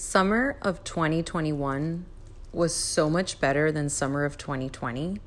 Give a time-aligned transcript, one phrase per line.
[0.00, 2.06] Summer of 2021
[2.52, 5.20] was so much better than summer of 2020.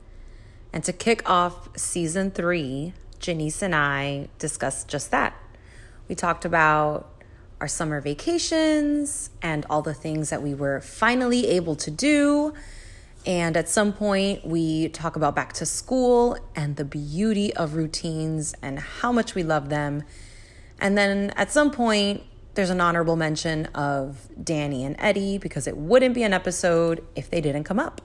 [0.73, 5.37] And to kick off season three, Janice and I discussed just that.
[6.07, 7.07] We talked about
[7.61, 12.53] our summer vacations and all the things that we were finally able to do.
[13.27, 18.55] And at some point, we talk about back to school and the beauty of routines
[18.63, 20.01] and how much we love them.
[20.79, 22.23] And then at some point,
[22.55, 27.29] there's an honorable mention of Danny and Eddie because it wouldn't be an episode if
[27.29, 28.01] they didn't come up.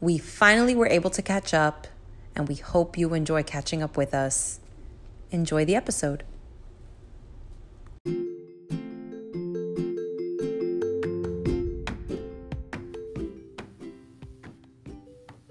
[0.00, 1.86] We finally were able to catch up,
[2.36, 4.60] and we hope you enjoy catching up with us.
[5.30, 6.24] Enjoy the episode.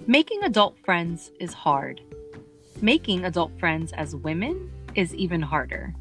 [0.05, 1.99] Making adult friends is hard.
[2.81, 5.93] Making adult friends as women is even harder.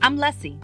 [0.00, 0.60] I'm Leslie.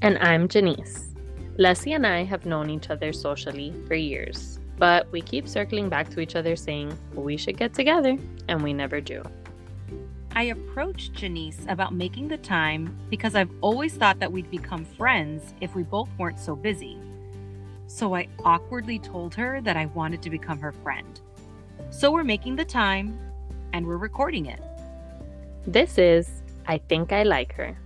[0.00, 1.08] And I'm Janice.
[1.56, 6.08] Leslie and I have known each other socially for years, but we keep circling back
[6.10, 9.24] to each other saying we should get together, and we never do.
[10.36, 15.52] I approached Janice about making the time because I've always thought that we'd become friends
[15.60, 16.96] if we both weren't so busy.
[17.88, 21.20] So I awkwardly told her that I wanted to become her friend.
[21.90, 23.18] So we're making the time
[23.72, 24.62] and we're recording it.
[25.66, 27.76] This is I Think I Like Her.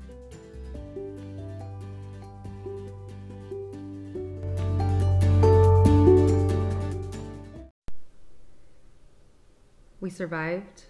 [10.03, 10.87] We survived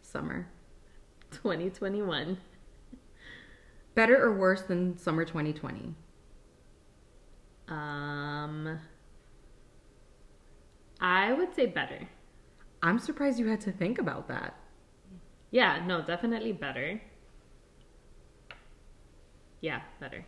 [0.00, 0.48] summer
[1.32, 2.38] 2021.
[3.94, 5.94] Better or worse than summer 2020?
[7.68, 8.78] Um,
[10.98, 12.08] I would say better.
[12.82, 14.54] I'm surprised you had to think about that.
[15.50, 17.02] Yeah, no, definitely better.
[19.60, 20.24] Yeah, better.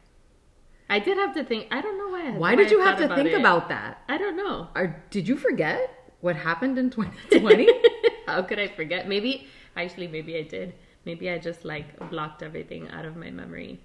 [0.91, 1.69] I did have to think.
[1.71, 2.29] I don't know why.
[2.29, 3.41] I, Why did I you have to think it.
[3.41, 4.03] about that?
[4.11, 4.69] I don't know.
[4.75, 7.69] Or did you forget what happened in 2020?
[8.27, 9.07] How could I forget?
[9.07, 10.75] Maybe actually, maybe I did.
[11.05, 13.81] Maybe I just like blocked everything out of my memory.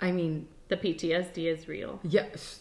[0.00, 2.00] I mean, The PTSD is real.
[2.02, 2.60] yes.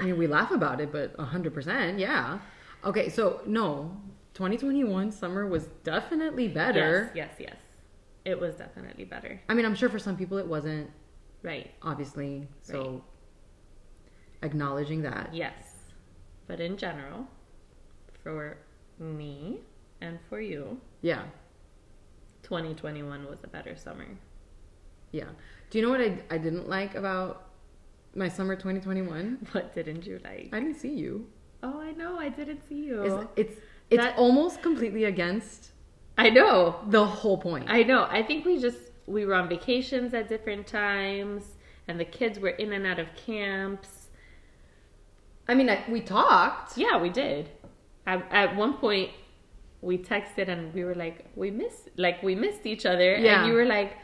[0.00, 2.38] I mean, we laugh about it, but 100%, yeah.
[2.86, 3.94] Okay, so no,
[4.32, 7.12] 2021 summer was definitely better.
[7.14, 7.56] Yes, yes, yes.
[8.24, 9.38] It was definitely better.
[9.50, 10.88] I mean, I'm sure for some people it wasn't,
[11.42, 11.70] Right.
[11.82, 12.48] obviously.
[12.62, 13.04] So
[14.42, 15.34] acknowledging that.
[15.34, 15.92] Yes.
[16.46, 17.28] But in general,
[18.30, 18.56] for
[18.98, 19.58] me
[20.00, 21.22] and for you, Yeah.
[22.42, 24.06] 2021 was a better summer.
[25.12, 25.24] Yeah.
[25.70, 27.48] Do you know what I, I didn't like about
[28.14, 29.46] my summer 2021?
[29.52, 30.48] What didn't you like?
[30.52, 31.26] I didn't see you.
[31.62, 32.18] oh, I know.
[32.18, 33.02] I didn't see you.
[33.02, 35.72] It's it's, it's That- almost completely against
[36.18, 36.76] I know.
[36.88, 37.66] the whole point.
[37.68, 38.02] I know.
[38.18, 41.42] I think we just we were on vacations at different times,
[41.88, 44.08] and the kids were in and out of camps.
[45.48, 46.76] I mean, I, we talked.
[46.78, 47.48] Yeah, we did.
[48.06, 49.10] At, at one point,
[49.82, 53.40] we texted and we were like, we missed, like we missed each other, Yeah.
[53.40, 53.96] and you were like,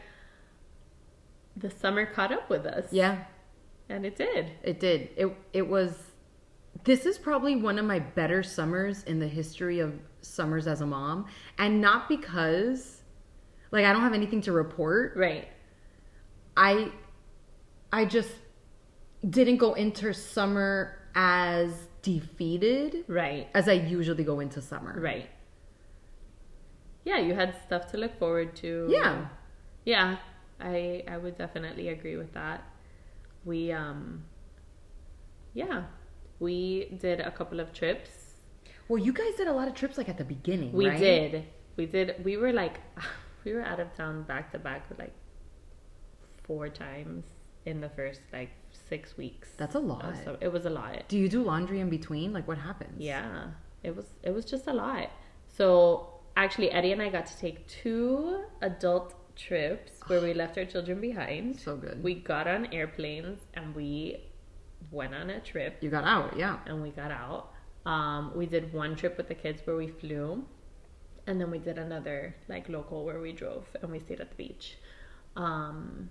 [1.55, 2.91] the summer caught up with us.
[2.91, 3.23] Yeah,
[3.89, 4.51] and it did.
[4.63, 5.09] it did.
[5.17, 5.95] It it was.
[6.83, 10.85] This is probably one of my better summers in the history of summers as a
[10.85, 11.25] mom,
[11.57, 13.01] and not because,
[13.71, 15.13] like, I don't have anything to report.
[15.15, 15.47] Right.
[16.55, 16.91] I,
[17.91, 18.29] I just
[19.27, 23.47] didn't go into summer as defeated Right.
[23.53, 24.99] as I usually go into summer.
[24.99, 25.29] Right.
[27.03, 28.87] Yeah, you had stuff to look forward to.
[28.89, 29.27] Yeah.
[29.85, 30.17] Yeah,
[30.59, 32.63] I I would definitely agree with that.
[33.45, 34.25] We um
[35.53, 35.83] yeah,
[36.39, 38.09] we did a couple of trips.
[38.89, 40.73] Well, you guys did a lot of trips like at the beginning.
[40.73, 40.99] We right?
[40.99, 41.45] did.
[41.77, 42.79] We did we were like
[43.45, 45.13] we were out of town back to back like
[46.43, 47.23] four times
[47.65, 48.49] in the first like
[48.89, 49.49] 6 weeks.
[49.57, 50.15] That's a lot.
[50.23, 51.03] So it was a lot.
[51.07, 52.33] Do you do laundry in between?
[52.33, 52.99] Like, what happens?
[52.99, 53.47] Yeah,
[53.83, 55.09] it was it was just a lot.
[55.47, 60.65] So actually, Eddie and I got to take two adult trips where we left our
[60.65, 61.59] children behind.
[61.59, 62.03] So good.
[62.03, 64.23] We got on airplanes and we
[64.91, 66.57] went on a trip You got out, yeah.
[66.65, 67.51] and we got out.
[67.85, 70.43] Um, we did one trip with the kids where we flew,
[71.25, 74.35] and then we did another like local where we drove and we stayed at the
[74.35, 74.77] beach.
[75.35, 76.09] Um,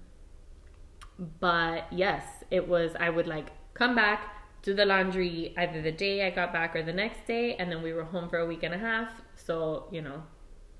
[1.18, 2.94] but yes, it was.
[2.98, 4.20] I would like come back,
[4.62, 7.82] do the laundry either the day I got back or the next day, and then
[7.82, 9.10] we were home for a week and a half.
[9.36, 10.22] So you know,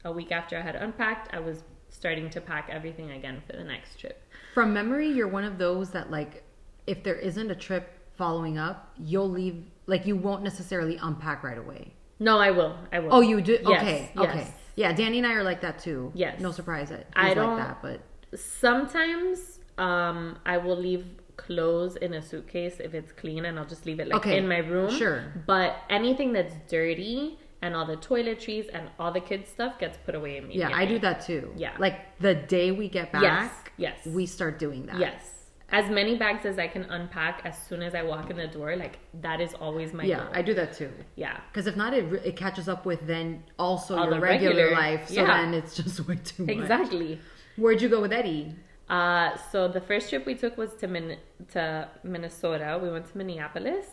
[0.05, 3.65] a week after I had unpacked, I was starting to pack everything again for the
[3.65, 4.23] next trip.
[4.55, 6.45] From memory, you're one of those that like,
[6.87, 9.65] if there isn't a trip following up, you'll leave.
[9.89, 11.95] Like, you won't necessarily unpack right away.
[12.19, 12.77] No, I will.
[12.93, 13.15] I will.
[13.15, 13.53] Oh, you do?
[13.63, 14.25] Yes, okay, yes.
[14.25, 14.55] okay.
[14.75, 16.11] Yeah, Danny and I are like that too.
[16.15, 16.41] Yes.
[16.41, 18.01] No surprise that he's I like don't- that, but
[18.39, 21.05] sometimes um I will leave
[21.37, 24.49] clothes in a suitcase if it's clean and I'll just leave it like Okay, in
[24.49, 24.91] my room.
[24.91, 25.33] sure.
[25.47, 30.15] But anything that's dirty and all the toiletries and all the kids stuff gets put
[30.15, 30.73] away immediately.
[30.73, 31.53] Yeah, I do that too.
[31.57, 31.73] Yeah.
[31.79, 34.07] Like the day we get back, Yes, yes.
[34.07, 34.99] we start doing that.
[34.99, 35.33] Yes.
[35.71, 38.77] As many bags as I can unpack as soon as I walk in the door,
[38.77, 40.29] like that is always my Yeah, goal.
[40.33, 40.91] I do that too.
[41.17, 41.41] yeah.
[41.53, 44.73] Because if not, it, it catches up with then also All your the regular, regular-
[44.81, 45.09] life.
[45.09, 45.27] So yeah.
[45.43, 46.57] then it's just way too much.
[46.57, 47.21] Exactly.
[47.57, 48.55] Where'd you go with Eddie?
[48.89, 51.19] Uh, so the first trip we took was to Min-
[51.53, 52.79] to Minnesota.
[52.83, 53.87] We went to Minneapolis,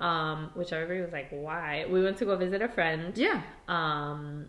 [0.00, 3.16] um, which everybody was like, "Why?" We went to go visit a friend.
[3.18, 3.42] Yeah.
[3.66, 4.46] Um,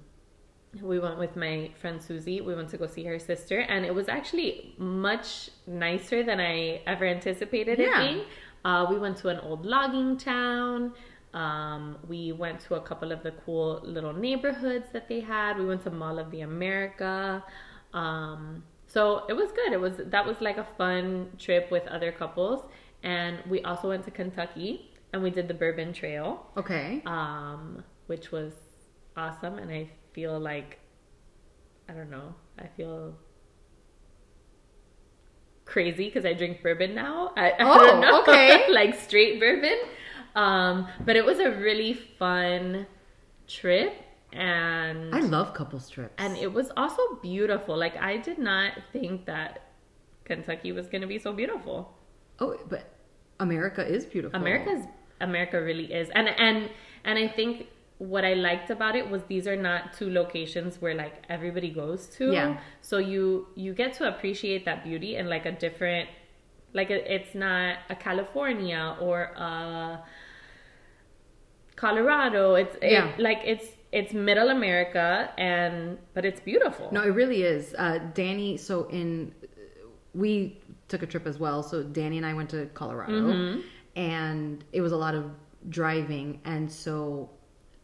[0.81, 2.41] we went with my friend Susie.
[2.41, 6.81] We went to go see her sister, and it was actually much nicer than I
[6.85, 8.01] ever anticipated Yeah.
[8.03, 8.25] it being.
[8.63, 10.93] Uh, we went to an old logging town.
[11.33, 15.57] Um, we went to a couple of the cool little neighborhoods that they had.
[15.57, 17.43] We went to Mall of the America.
[17.93, 18.63] Um,
[18.97, 19.71] so it was good.
[19.77, 22.59] It was that was like a fun trip with other couples,
[23.03, 24.71] and we also went to Kentucky
[25.13, 26.27] and we did the Bourbon Trail
[26.57, 27.01] Okay.
[27.05, 28.53] um, which was
[29.15, 29.55] awesome.
[29.61, 30.79] And I feel like,
[31.89, 33.15] I don't know, I feel
[35.65, 37.33] crazy because I drink bourbon now.
[37.35, 38.21] I, I Oh, don't know.
[38.21, 38.65] okay.
[38.79, 39.77] like straight bourbon.
[40.35, 42.85] Um, but it was a really fun
[43.47, 43.93] trip
[44.33, 46.13] and I love couples trips.
[46.17, 47.77] and it was also beautiful.
[47.77, 49.63] Like I did not think that
[50.25, 51.93] Kentucky was going to be so beautiful.
[52.39, 52.83] oh, but
[53.39, 54.37] America is beautiful.
[54.39, 54.83] America's
[55.21, 56.69] America really is, and and
[57.05, 57.67] and I think
[57.99, 62.07] what I liked about it was these are not two locations where like everybody goes
[62.17, 62.31] to.
[62.31, 62.57] Yeah.
[62.81, 66.07] So you you get to appreciate that beauty in like a different,
[66.73, 70.03] like it- it's not a California or a
[71.75, 72.55] Colorado.
[72.55, 73.11] It's it- Yeah.
[73.17, 76.89] like it's it's Middle America, and but it's beautiful.
[76.91, 77.73] No, it really is.
[77.77, 79.33] Uh, Danny, so in
[80.13, 81.63] we took a trip as well.
[81.63, 83.61] So Danny and I went to Colorado, Mm-hmm.
[83.95, 85.31] and it was a lot of
[85.69, 86.39] driving.
[86.45, 87.29] And so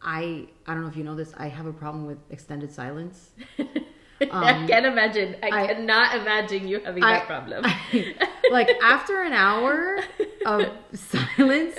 [0.02, 3.30] I, I don't know if you know this, I have a problem with extended silence.
[4.20, 5.36] I can't imagine.
[5.42, 7.64] I, Um, I- cannot imagine you having I- that problem.
[8.50, 10.00] like after an hour
[10.46, 11.76] of silence,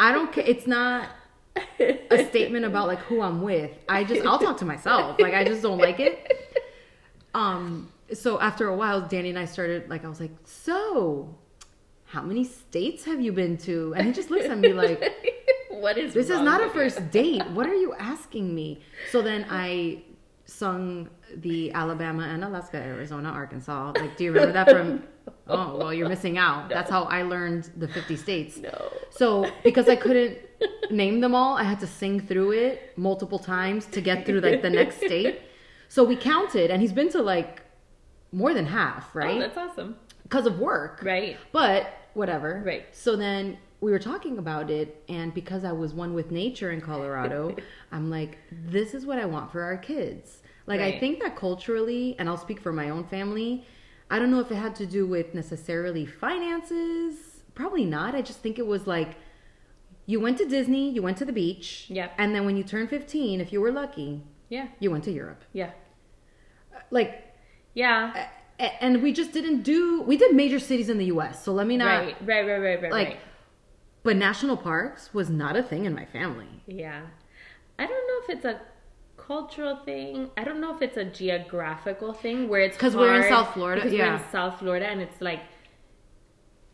[0.00, 0.44] I don't care.
[0.46, 1.10] It's not
[1.78, 3.70] a statement about like who I'm with.
[3.88, 5.20] I just I'll talk to myself.
[5.20, 6.32] Like I just don't like it.
[7.34, 7.90] Um.
[8.12, 11.34] So after a while, Danny and I started like I was like, so
[12.12, 13.94] how many states have you been to?
[13.96, 15.00] And he just looks at me like,
[15.70, 17.42] what is this This is not a first date.
[17.52, 18.82] What are you asking me?
[19.10, 20.02] So then I
[20.44, 23.94] sung the Alabama and Alaska, Arizona, Arkansas.
[23.96, 25.04] Like, do you remember that from?
[25.46, 26.68] Oh, well, you're missing out.
[26.68, 28.56] That's how I learned the 50 states.
[28.56, 28.92] No.
[29.10, 30.38] So because I couldn't
[30.90, 34.62] name them all, I had to sing through it multiple times to get through like
[34.62, 35.40] the next state.
[35.88, 37.62] So we counted, and he's been to like
[38.32, 39.26] more than half, right?
[39.26, 39.40] Oh, right?
[39.40, 39.96] that's awesome.
[40.22, 41.02] Because of work.
[41.02, 41.36] Right.
[41.52, 42.62] But whatever.
[42.64, 42.86] Right.
[42.92, 46.80] So then we were talking about it, and because I was one with nature in
[46.80, 47.56] Colorado,
[47.92, 50.38] I'm like, this is what I want for our kids.
[50.66, 53.66] Like, I think that culturally, and I'll speak for my own family,
[54.08, 57.42] I don't know if it had to do with necessarily finances.
[57.54, 58.14] Probably not.
[58.14, 59.16] I just think it was like,
[60.06, 62.08] you went to Disney, you went to the beach, Yeah.
[62.18, 64.68] and then when you turned 15, if you were lucky, Yeah.
[64.80, 65.44] you went to Europe.
[65.52, 65.70] Yeah.
[66.74, 67.34] Uh, like,
[67.74, 68.28] Yeah.
[68.58, 71.76] and we just didn't do, we did major cities in the US, so let me
[71.76, 72.16] not, right.
[72.24, 72.46] Right.
[72.46, 72.58] Right.
[72.58, 72.82] Right.
[72.82, 72.92] Right.
[72.92, 73.20] like, right.
[74.02, 76.62] but national parks was not a thing in my family.
[76.66, 77.02] Yeah.
[77.78, 78.60] I don't know if it's a
[79.16, 80.30] cultural thing.
[80.36, 83.80] I don't know if it's a geographical thing where it's 'Cause we're in South Florida,
[83.80, 84.18] Because we're yeah.
[84.18, 85.40] in South Florida, and it's like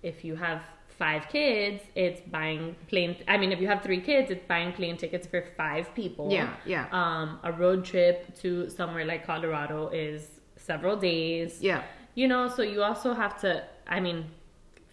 [0.03, 0.63] if you have
[0.99, 3.17] five kids, it's buying plane.
[3.29, 6.31] I mean, if you have three kids, it's buying plane tickets for five people.
[6.33, 6.87] Yeah, yeah.
[6.93, 11.63] Um, a road trip to somewhere like Colorado is several days.
[11.63, 11.83] Yeah.
[12.15, 13.51] you know so you also have to
[13.97, 14.19] i mean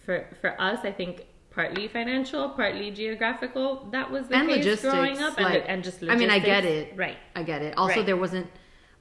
[0.05, 1.13] for for us i think
[1.49, 5.83] partly financial partly geographical that was the and case logistics growing up and, like, and
[5.83, 6.85] just I mean, I get it.
[6.95, 7.73] right I get it.
[7.77, 8.05] Also, Right.
[8.05, 8.47] there wasn't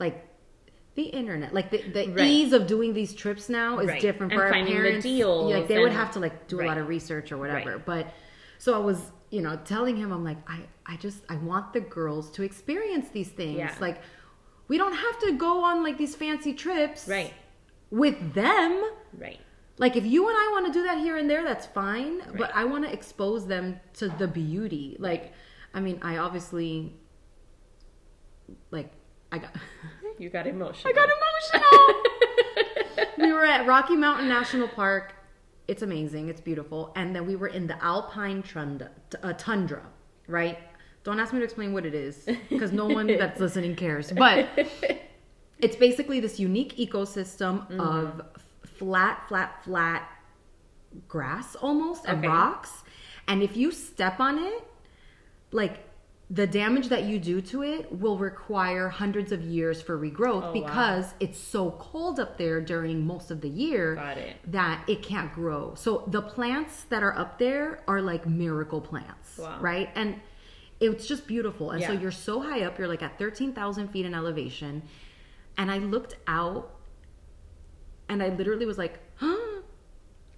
[0.05, 0.17] like
[0.95, 2.27] the internet, like the, the Right.
[2.27, 4.01] ease of doing these trips now is Right.
[4.01, 5.03] different And for our finding the parents.
[5.05, 7.73] deals like they would have to like do a lot of research or whatever.
[7.77, 7.85] Right.
[7.85, 8.15] But
[8.59, 11.81] so I was, you know, telling him, I'm like, I, I just, I want the
[11.81, 13.59] girls to experience these things.
[13.59, 13.75] Yeah.
[13.81, 14.01] Like,
[14.69, 17.33] we don't have to go on like these fancy trips, right
[17.91, 18.83] With them,
[19.19, 19.41] right
[19.77, 22.23] like if you and I want to do that here and there, that's fine.
[22.39, 24.97] But I want to expose them to the beauty.
[25.01, 25.33] Like,
[25.75, 26.95] I mean, I obviously,
[28.71, 28.93] like,
[29.33, 29.51] I got,
[30.19, 31.09] you got emotional I got
[31.57, 33.15] emotional.
[33.19, 35.15] we were at Rocky Mountain National Park.
[35.69, 36.29] It's amazing.
[36.29, 36.93] It's beautiful.
[36.97, 38.91] And then we were in the Alpine tundra,
[39.23, 39.83] uh, tundra
[40.27, 40.59] right?
[41.05, 44.11] Don't ask me to explain what it is because no one that's listening cares.
[44.11, 44.49] But
[45.59, 50.09] it's basically this unique ecosystem of f- flat, flat, flat
[51.09, 52.29] grass almost and Okay.
[52.29, 52.85] rocks.
[53.29, 54.65] And if you step on it,
[55.51, 55.85] like
[56.41, 60.47] the damage that you do to it will require hundreds of years for regrowth Oh,
[60.47, 60.53] wow.
[60.53, 64.37] because it's so cold up there during most of the year it.
[64.51, 65.75] that it can't grow.
[65.77, 69.59] So the plants that are up there are like miracle plants, Wow.
[69.61, 69.91] right?
[69.95, 70.21] And
[70.81, 71.71] it's just beautiful.
[71.71, 74.83] And so you're so high up, you're like at 13,000 feet in elevation.
[75.57, 76.75] And I looked out
[78.09, 79.37] and I literally was like, huh?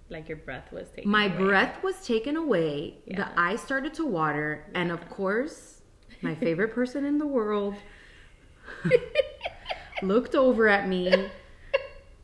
[0.09, 1.11] Like your breath was taken.
[1.11, 1.37] My away.
[1.37, 2.99] breath was taken away.
[3.05, 3.17] Yeah.
[3.17, 4.63] The eyes started to water.
[4.73, 5.76] And of course,
[6.21, 7.75] my favorite person in the world
[10.01, 11.29] looked over at me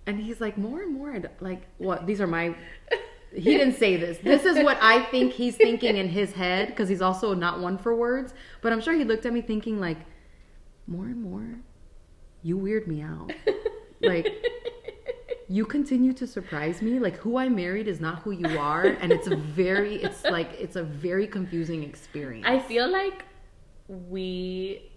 [0.05, 1.21] and he's like, more and more.
[1.39, 2.05] Like, what?
[2.05, 2.55] These are my.
[3.33, 4.19] He didn't say this.
[4.19, 7.77] This is what I think he's thinking in his head because he's also not one
[7.77, 8.33] for words.
[8.61, 9.97] But I'm sure he looked at me thinking, like,
[10.85, 11.59] more and more,
[12.43, 13.31] you weird me out.
[14.01, 14.27] Like,
[15.47, 19.11] you continue to surprise me like who i married is not who you are and
[19.11, 23.25] it's a very it's like it's a very confusing experience I feel like
[23.87, 24.89] we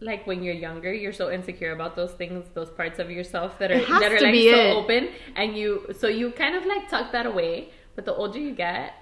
[0.00, 3.70] like when you're younger, you're so insecure about those things, those parts of yourself that
[3.70, 4.74] are that are like so it.
[4.74, 7.70] open, and you so you kind of like tuck that away.
[7.94, 8.94] But the older you get,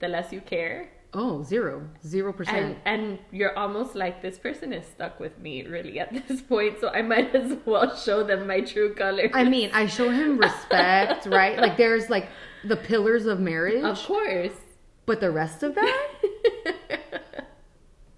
[0.00, 4.72] the less you care, oh zero zero and percent and you're almost like this person
[4.72, 8.46] is stuck with me really at this point, so I might as well show them
[8.46, 9.30] my true colors.
[9.32, 12.28] i mean i show him respect right like there's like
[12.64, 14.52] the pillars of marriage of course.
[15.06, 16.08] but the rest of that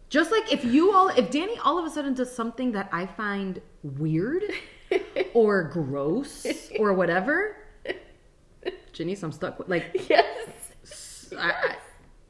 [0.08, 3.06] just like if you all if danny all of a sudden does something that i
[3.06, 4.42] find weird
[5.34, 6.46] or gross
[6.78, 7.56] or whatever
[8.92, 10.48] janice i'm stuck with like yes.
[11.36, 11.76] I, I,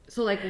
[0.09, 0.41] so like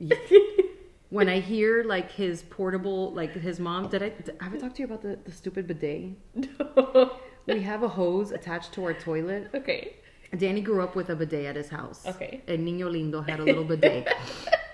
[1.10, 4.76] when I hear like his portable, like his mom, did I, did, have I talked
[4.76, 6.12] to you about the, the stupid bidet?
[6.34, 7.18] No.
[7.46, 9.48] We have a hose attached to our toilet.
[9.54, 9.96] Okay.
[10.36, 12.06] Danny grew up with a bidet at his house.
[12.06, 12.42] Okay.
[12.46, 14.06] And Niño Lindo had a little bidet.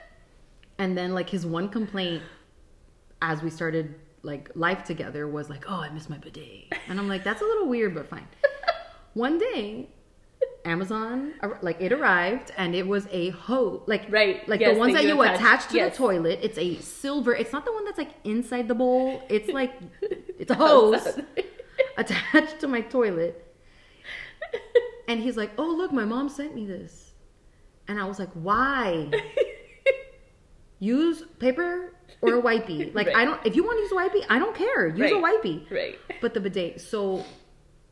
[0.79, 2.23] and then like his one complaint
[3.23, 6.73] as we started like life together was like, oh, I miss my bidet.
[6.89, 8.27] And I'm like, that's a little weird, but fine.
[9.15, 9.89] One day,
[10.65, 14.95] Amazon, like it arrived and it was a hose, like Right, like yes, the ones
[14.95, 15.93] that you attach- attach to yes.
[15.93, 16.41] the toilet.
[16.43, 17.35] It's a silver.
[17.35, 19.23] It's not the one that's like inside the bowl.
[19.29, 21.21] It's like it's a hose
[21.97, 23.41] attached to my toilet.
[25.07, 27.13] And he's like, "Oh, look, my mom sent me this."
[27.89, 29.11] And I was like, "Why?
[30.93, 31.71] Use paper
[32.21, 32.79] or a wipey?
[32.99, 33.41] Like, I don't.
[33.49, 34.83] If you want to use a wipey, I don't care.
[34.89, 35.43] Use a Right.
[35.45, 35.97] wipey." Right.
[36.23, 36.81] But the bidet.
[36.93, 37.01] So,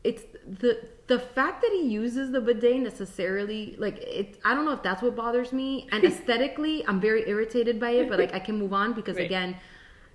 [0.09, 0.23] it's
[0.61, 0.71] the
[1.07, 3.61] the fact that he uses the bidet necessarily.
[3.85, 4.27] Like, it.
[4.47, 5.69] I don't know if that's what bothers me.
[5.93, 8.09] And aesthetically, I'm very irritated by it.
[8.09, 9.25] But like, I can move on because Right.
[9.31, 9.49] again,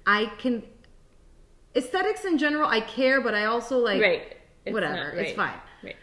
[0.07, 0.55] I can.
[1.77, 4.23] Aesthetics in general, I care, but I also like right.
[4.65, 5.13] It's whatever.
[5.15, 5.97] not- It's fine Right.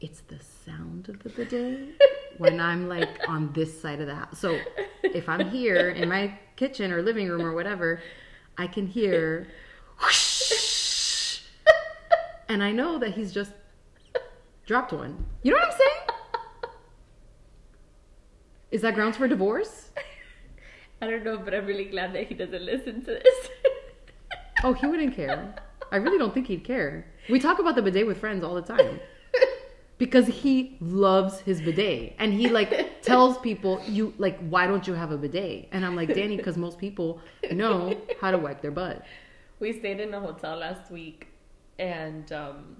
[0.00, 2.00] it's the sound of the bidet
[2.42, 4.38] when I'm like on this side of the house.
[4.38, 4.58] So
[5.04, 8.02] if I'm here in my kitchen or living room or whatever,
[8.58, 9.46] I can hear
[10.02, 11.40] whoosh,
[12.48, 13.52] and I know that he's just
[14.66, 15.24] dropped one.
[15.42, 16.18] You know what I'm saying?
[18.72, 19.90] Is that grounds for divorce?
[21.00, 23.48] I don't know, but I'm really glad that he doesn't listen to this.
[24.64, 25.54] Oh, he wouldn't care.
[25.92, 27.06] I really don't think he'd care.
[27.28, 28.98] We talk about the bidet with friends all the time.
[30.02, 32.16] Because he loves his bidet.
[32.18, 35.68] And he like tells people you like why don't you have a bidet?
[35.70, 37.20] And i'm like danny because most people
[37.52, 39.04] know how to wipe their butt.
[39.60, 41.28] We stayed in a hotel last week,
[41.78, 42.78] and um,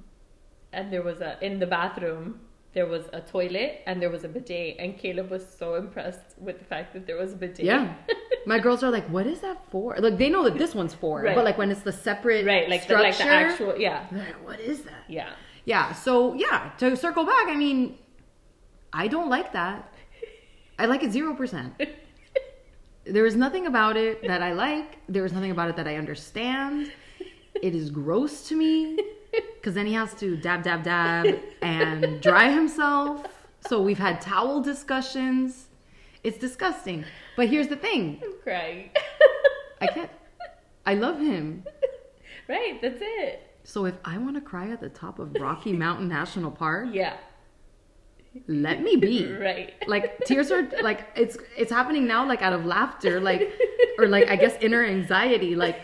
[0.72, 2.40] and there was a in the bathroom
[2.72, 6.58] there was a toilet and there was a bidet, and Caleb was so impressed with
[6.58, 7.66] the fact that there was a bidet.
[7.66, 7.94] yeah.
[8.46, 9.94] My girls are like what is that for?
[9.98, 11.36] Like they know that this one's for Right.
[11.36, 14.44] but like when it's the separate right, like the, like the actual yeah, they're like
[14.44, 15.04] what is that?
[15.08, 15.30] Yeah.
[15.64, 17.98] Yeah so yeah to circle back i mean
[18.92, 19.92] i don't like that
[20.78, 21.88] i like it 0%
[23.04, 24.98] there is nothing about it that I like.
[25.08, 26.92] There is nothing about it that I understand.
[27.60, 28.98] It is gross to me
[29.56, 33.26] because then he has to dab, dab, dab and dry himself.
[33.68, 35.66] So we've had towel discussions.
[36.22, 37.04] It's disgusting.
[37.36, 38.90] But here's the thing I'm crying.
[39.80, 40.10] I can't,
[40.86, 41.64] I love him.
[42.48, 43.51] right, that's it.
[43.64, 47.16] So if I want to cry at the top of Rocky Mountain National Park, Yeah,
[48.48, 49.30] let me be.
[49.32, 49.74] right.
[49.86, 53.52] like tears are like it's it's happening now like out of laughter like
[53.98, 55.82] or like i guess inner anxiety like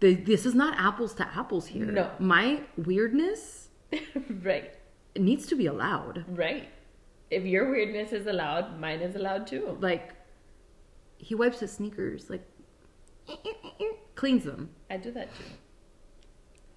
[0.00, 2.10] the, this is not apples to apples here No.
[2.18, 3.68] my weirdness
[4.42, 4.72] right,
[5.18, 6.68] needs to be allowed right.
[7.30, 9.76] If your weirdness is allowed, mine is allowed too.
[9.80, 10.14] like
[11.18, 12.44] he wipes his sneakers like
[13.28, 15.44] eh, eh, eh, cleans them I do that too.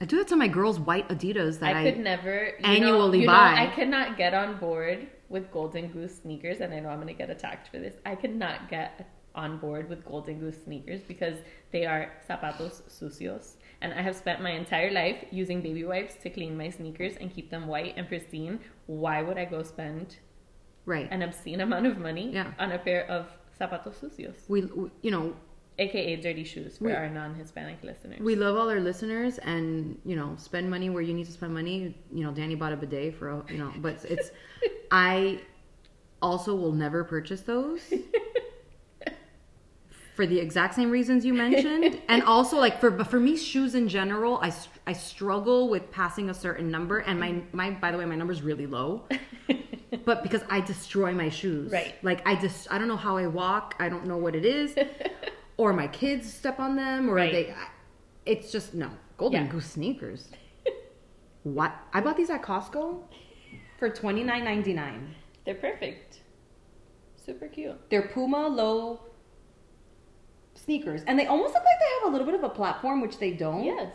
[0.01, 3.19] I do that to my girls' white Adidas that I I, could never you annually
[3.19, 3.55] know, you buy.
[3.55, 6.99] Know, I could not get on board with Golden Goose sneakers, and I know I'm
[6.99, 7.95] gonna get attacked for this.
[8.05, 11.37] I could not get on board with Golden Goose sneakers because
[11.71, 16.29] they are zapatos sucios, and I have spent my entire life using baby wipes to
[16.29, 18.59] clean my sneakers and keep them white and pristine.
[18.87, 20.17] Why would I go spend
[20.85, 21.07] right.
[21.11, 22.51] an obscene amount of money Yeah.
[22.59, 23.27] on a pair of
[23.59, 25.33] zapatos sucios, we, we- you know,
[25.79, 28.19] aka dirty shoes for We- our non-Hispanic listeners?
[28.19, 31.53] we love all our listeners, and you know, spend money where you need to spend
[31.53, 31.95] money.
[32.11, 34.31] You know, Danny bought a bidet for a, you know, but it's.
[34.91, 35.41] I
[36.21, 37.81] also will never purchase those.
[40.15, 43.73] For the exact same reasons you mentioned, and also like for but for me, shoes
[43.73, 44.53] in general, I,
[44.85, 48.43] I struggle with passing a certain number, and my my by the way, my number's
[48.43, 49.07] really low.
[50.05, 51.71] but because I destroy my shoes.
[51.71, 51.95] Right.
[52.03, 53.73] Like I just I don't know how I walk.
[53.79, 54.77] I don't know what it is.
[55.57, 57.31] Or my kids step on them or Right.
[57.31, 57.55] they
[58.25, 58.89] it's just no.
[59.17, 59.51] Golden Yeah.
[59.51, 60.29] Goose sneakers.
[61.43, 61.73] what?
[61.93, 62.99] I bought these at Costco
[63.79, 65.15] for twenty nine ninety nine.
[65.45, 66.21] They're perfect,
[67.15, 67.77] super cute.
[67.89, 69.01] They're Puma low
[70.55, 71.01] sneakers.
[71.07, 73.31] And they almost look like they have a little bit of a platform, which they
[73.31, 73.63] don't.
[73.63, 73.91] Yes,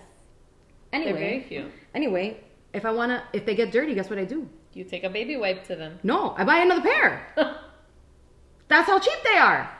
[0.92, 1.12] Anyway.
[1.12, 1.72] they're very cute.
[1.94, 2.40] Anyway,
[2.74, 4.48] if I wanna if they get dirty, guess what I do?
[4.74, 5.98] You take a baby wipe to them.
[6.02, 7.26] No, I buy another pair.
[8.68, 9.70] That's how cheap they are.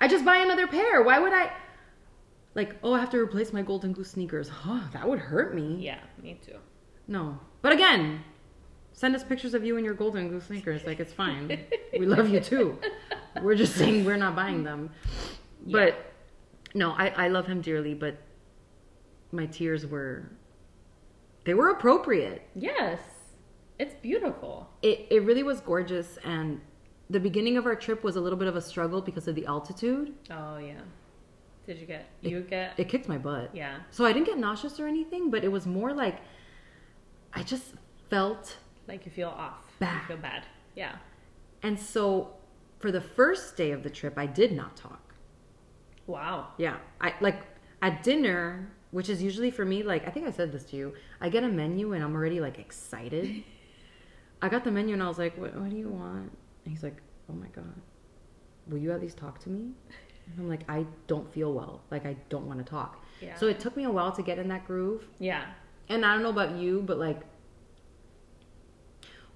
[0.00, 1.02] I just buy another pair.
[1.02, 1.52] Why would I?
[2.54, 4.48] Like, oh, I have to replace my Golden Goose sneakers.
[4.48, 5.76] Huh, that would hurt me.
[5.80, 6.56] Yeah, me too.
[7.06, 7.38] No.
[7.62, 8.22] But again,
[8.92, 10.84] send us pictures of you in your Golden Goose sneakers.
[10.84, 11.64] Like, it's fine.
[11.98, 12.78] we love you too.
[13.42, 14.90] We're just saying we're not buying them.
[15.64, 16.12] But
[16.74, 18.16] no, I, I love him dearly, but
[19.30, 20.30] my tears were.
[21.44, 22.42] They were appropriate.
[22.56, 22.98] Yes,
[23.78, 24.68] it's beautiful.
[24.82, 26.60] it, it really was gorgeous and
[27.10, 29.46] the beginning of our trip was a little bit of a struggle because of the
[29.46, 30.80] altitude Oh yeah.
[31.66, 32.06] Did you get?
[32.22, 32.72] You get?
[32.78, 33.78] it kicked my butt yeah.
[33.90, 36.18] so i didn't get nauseous or anything but it was more like
[37.34, 37.74] i just
[38.10, 39.64] felt Like you feel off.
[39.78, 40.00] Bad.
[40.02, 40.44] You feel bad.
[40.74, 40.96] Yeah.
[41.62, 42.34] and so
[42.78, 45.14] for the first day of the trip i did not talk
[46.06, 46.48] Wow.
[46.56, 47.40] yeah i like
[47.82, 50.94] at dinner which is usually for me like i think i said this to you
[51.20, 53.44] i get a menu and i'm already like excited
[54.42, 56.32] i got the menu and i was like what, what do you want
[56.68, 57.00] and he's like
[57.30, 57.72] oh my god
[58.68, 59.60] will you at least talk to me
[60.26, 63.34] and i'm like i don't feel well like i don't want to talk Yeah.
[63.36, 65.44] so it took me a while to get in that groove Yeah.
[65.88, 67.20] and i don't know about you but like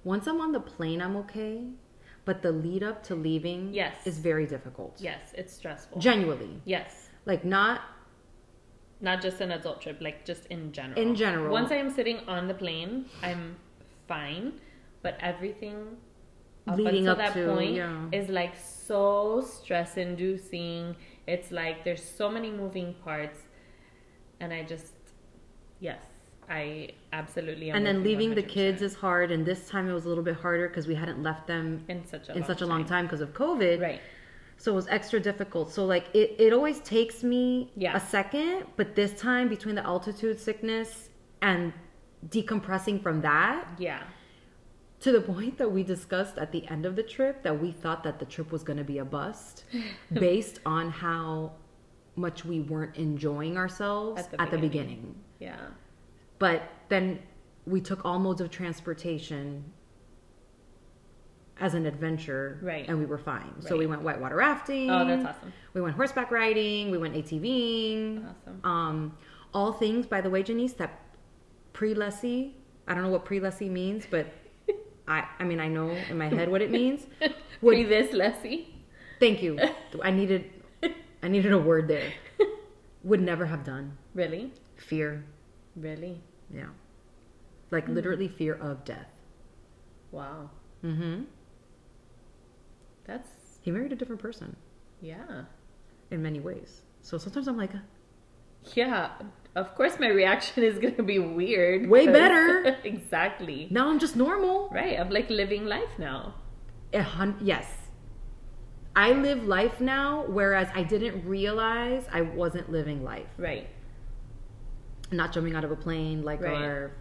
[0.03, 1.63] once i'm on the plane i'm okay
[2.25, 3.95] but the lead up to leaving Yes.
[4.05, 5.99] is very difficult Yes, it's stressful.
[5.99, 7.09] genuinely yes.
[7.25, 7.81] like not
[9.01, 10.97] Not just an adult trip, like just in general.
[11.05, 11.51] In general.
[11.51, 13.57] Once I am sitting on the plane, I'm
[14.07, 14.45] fine,
[15.01, 15.97] but everything
[16.67, 18.05] up Leading until up that to, point yeah.
[18.11, 20.95] is like so stress inducing.
[21.27, 23.39] It's like there's so many moving parts,
[24.39, 24.93] and I just
[25.79, 26.01] yes,
[26.49, 27.69] I absolutely.
[27.69, 28.47] Am and then leaving the 100%.
[28.47, 31.21] kids is hard and this time it was a little bit harder because we hadn't
[31.21, 34.01] left them in such a in long such a long time because of covid Right.
[34.57, 37.95] so it was extra difficult so like it, it always takes me Yeah.
[37.95, 41.09] a second but this time between the altitude sickness
[41.41, 41.71] and
[42.29, 44.03] decompressing from that Yeah.
[45.03, 48.03] To the point that we discussed at the end of the trip that we thought
[48.03, 49.65] that the trip was going to be a bust
[50.13, 51.51] based on how
[52.15, 54.97] much we weren't enjoying ourselves At the at the beginning.
[55.01, 55.57] beginning Yeah.
[56.39, 57.19] but then
[57.65, 59.65] we took all modes of transportation
[61.59, 62.87] as an adventure Right.
[62.87, 65.51] and we were fine so we went whitewater rafting Oh, that's awesome.
[65.73, 68.59] we went horseback riding we went atving Awesome.
[68.63, 69.17] um
[69.53, 70.99] all things by the way janice that
[71.73, 72.55] pre-lessee
[72.87, 74.27] i don't know what pre-lessee means but
[75.07, 77.07] i i mean i know in my head what it means.
[77.61, 78.73] Would- Pre this, Leslie.
[79.19, 79.59] thank you.
[80.03, 80.49] I needed
[81.23, 82.11] i needed a word there.
[83.03, 83.97] Would never have done.
[84.13, 84.51] Really?
[84.77, 85.23] fear.
[85.75, 86.21] Really?
[86.53, 86.67] yeah.
[87.71, 89.07] Like literally fear of death.
[90.11, 90.49] Wow.
[90.83, 91.23] mm-hmm.
[93.05, 93.29] That's
[93.61, 94.55] he married a different person.
[95.01, 95.43] Yeah.
[96.11, 96.81] in many ways.
[97.01, 97.71] So sometimes i'm like
[98.75, 99.11] Yeah,
[99.55, 101.87] of course my reaction is gonna be weird.
[101.89, 102.77] Way better.
[102.83, 103.67] exactly.
[103.71, 106.35] now i'm just normal Right, I'm like living life now.
[106.93, 107.67] Hun- yes
[108.95, 113.67] i live life now whereas i didn't realize i wasn't living life Right.
[115.11, 116.53] not jumping out of a plane like Right.
[116.53, 116.91] our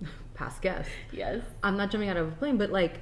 [0.34, 1.42] past guest Yes.
[1.62, 3.00] i'm not jumping out of a plane but like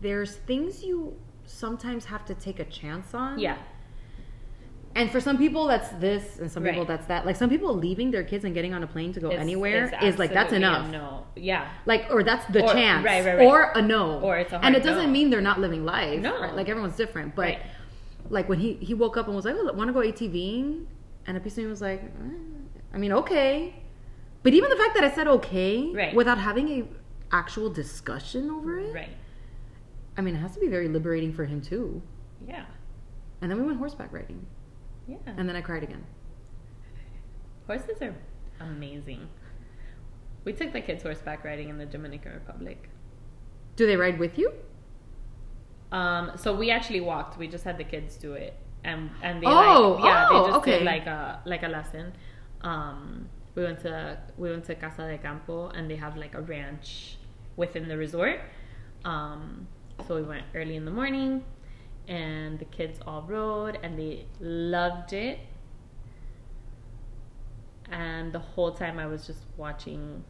[0.00, 3.58] there's things you sometimes have to take a chance on Yeah.
[4.98, 8.10] And for some people that's this and some people that's that like some people leaving
[8.10, 10.52] their kids and getting on a plane to go It's- anywhere it's is like that's
[10.52, 11.24] enough No.
[11.36, 11.68] Yeah.
[11.84, 13.46] like or that's the Or- chance right, right, right.
[13.46, 15.16] or a no Or it's a and it doesn't no.
[15.16, 16.40] mean they're not living life No.
[16.40, 16.54] right?
[16.58, 17.58] like everyone's different but Right.
[18.30, 20.86] like when he he woke up and was like oh want to go atving
[21.26, 23.74] and a piece of me was like eh, i mean okay
[24.42, 26.14] But even the fact that I said okay Right.
[26.14, 26.78] without having a
[27.42, 29.14] actual discussion over it, Right.
[30.16, 32.00] I mean, it has to be very liberating for him too.
[32.52, 32.64] Yeah.
[33.40, 34.40] And then we went horseback riding,
[35.08, 35.16] Yeah.
[35.36, 36.04] and then I cried again.
[37.66, 38.14] Horses are
[38.60, 39.28] amazing.
[40.44, 42.88] We took the kids horseback riding in the Dominican Republic.
[43.76, 44.52] Do they ride with you?
[45.92, 47.38] Um, so we actually walked.
[47.38, 50.46] We just had the kids do it, and and they Oh, like yeah, oh, they
[50.48, 50.78] just okay.
[50.78, 52.12] did like a like a lesson.
[52.62, 56.40] Um, we went to we went to Casa de Campo, and they have like a
[56.40, 57.16] ranch
[57.56, 58.40] within the resort.
[59.04, 59.66] Um,
[60.06, 61.44] so we went early in the morning,
[62.08, 65.40] and the kids all rode, and they loved it.
[67.90, 70.24] And the whole time I was just watching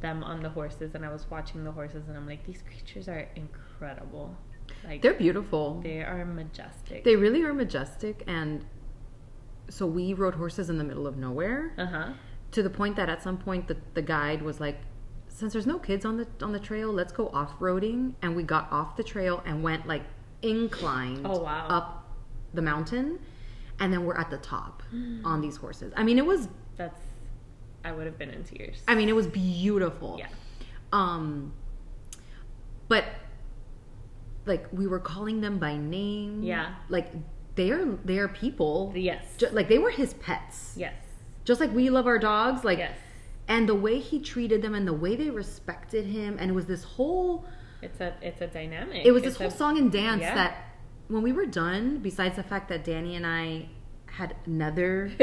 [0.00, 3.08] them on the horses and I was watching the horses and I'm like these creatures
[3.08, 4.36] are incredible.
[4.84, 5.80] Like They're beautiful.
[5.82, 7.04] they are majestic.
[7.04, 8.64] They really are majestic, and
[9.70, 12.12] so we rode horses in the middle of nowhere uh-huh.
[12.52, 14.78] to the point that at some point the, the guide was like,
[15.28, 18.42] "Since there's no kids on the on the trail, let's go off roading." And we
[18.42, 20.02] got off the trail and went like
[20.42, 21.66] inclined Oh, wow.
[21.68, 22.14] up
[22.54, 23.18] the mountain,
[23.80, 24.82] and then we're at the top
[25.24, 25.92] on these horses.
[25.96, 27.00] I mean, it was That's
[27.84, 28.82] I would have been in tears.
[28.88, 30.16] I mean, it was beautiful.
[30.18, 30.28] yeah.
[30.92, 31.52] Um,
[32.88, 33.04] but
[34.46, 36.42] like we were calling them by name.
[36.42, 36.74] Yeah.
[36.88, 37.12] Like
[37.56, 38.92] they are they are people.
[38.94, 39.24] Yes.
[39.36, 40.74] Ju- like they were his pets.
[40.76, 40.94] yes.
[41.44, 42.64] Just like we love our dogs.
[42.64, 42.92] Like yes.
[43.48, 46.66] and the way he treated them and the way they respected him and it was
[46.66, 47.44] this whole
[47.86, 49.04] It's a it's a dynamic.
[49.08, 50.34] it was this It's whole a- song and dance Yeah.
[50.40, 50.52] that
[51.08, 53.68] when we were done, besides the fact that Danny and I
[54.18, 55.10] had nether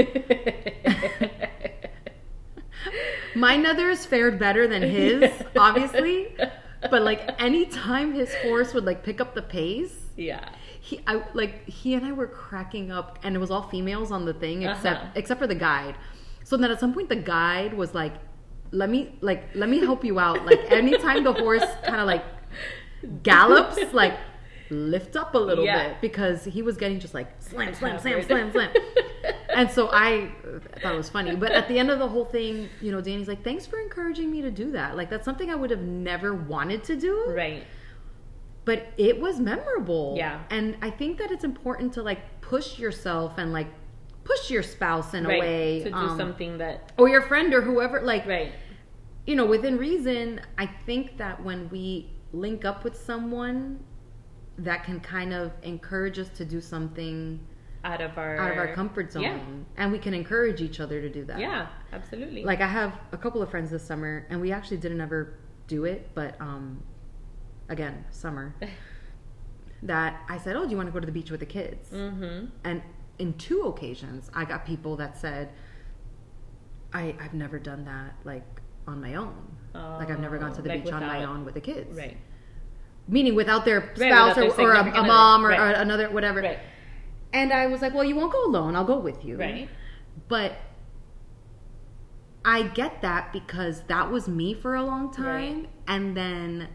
[3.36, 6.36] my nethers fared better than his, obviously.
[6.92, 10.50] But like anytime his horse would like pick up the pace, yeah.
[10.82, 14.26] he I like he and I were cracking up and it was all females on
[14.26, 15.12] the thing except Uh-huh.
[15.16, 15.96] except for the guide.
[16.44, 18.14] So then at some point the guide was like,
[18.72, 20.46] Let me like let me help you out.
[20.46, 22.24] Like anytime the horse kinda like
[23.24, 24.16] gallops, like
[24.70, 25.90] lift up a little Yeah.
[25.90, 28.72] bit because he was getting just like slam, slam, slam, slam, slam.
[29.56, 30.32] And so I
[30.82, 31.36] thought it was funny.
[31.36, 34.32] But at the end of the whole thing, you know, Danny's like, Thanks for encouraging
[34.32, 34.96] me to do that.
[34.98, 37.64] Like that's something I would have never wanted to do Right.
[38.66, 40.16] but it was memorable.
[40.18, 40.42] Yeah.
[40.50, 43.68] And I think that it's important to like push yourself and like
[44.24, 45.38] push your spouse in right.
[45.38, 45.80] a way.
[45.84, 48.54] to do um, something that Or your friend or whoever, like, right.
[49.28, 53.80] you know, within reason, I think that when we link up with someone
[54.58, 57.40] that can kind of encourage us to do something
[57.84, 59.40] Out of our out of our comfort zone Yeah.
[59.78, 61.40] and we can encourage each other to do that.
[61.40, 62.44] Yeah, absolutely.
[62.44, 65.36] Like I have a couple of friends this summer and we actually didn't ever
[65.68, 66.84] do it, but um
[67.70, 68.54] again, summer.
[69.84, 71.90] that I said, "Oh, do you want to go to the beach with the kids?"
[71.92, 72.46] mm-hmm.
[72.64, 72.82] And
[73.20, 75.52] in two occasions, I got people that said,
[76.94, 78.46] "I I've never done that like
[78.88, 79.58] on my own.
[79.74, 82.18] Like I've never gone to the like beach on my own with the kids." Right.
[83.08, 85.64] Meaning without their Right, spouse without their or, or a, a mom or, other.
[85.64, 86.42] or another whatever.
[86.42, 86.60] Right.
[87.34, 88.76] And I was like, "Well, you won't go alone.
[88.76, 89.68] I'll go with you." Right.
[90.28, 90.54] But
[92.46, 95.26] I get that because that was me for a long time.
[95.62, 95.70] Right.
[95.88, 96.68] And then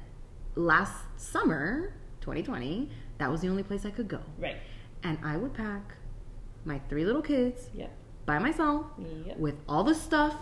[0.55, 4.21] last summer, 2020, that was the only place I could go.
[4.39, 4.57] Right.
[5.03, 5.95] And I would pack
[6.65, 7.91] my three little kids Yep.
[8.27, 9.39] by myself Yep.
[9.39, 10.37] with all the stuff,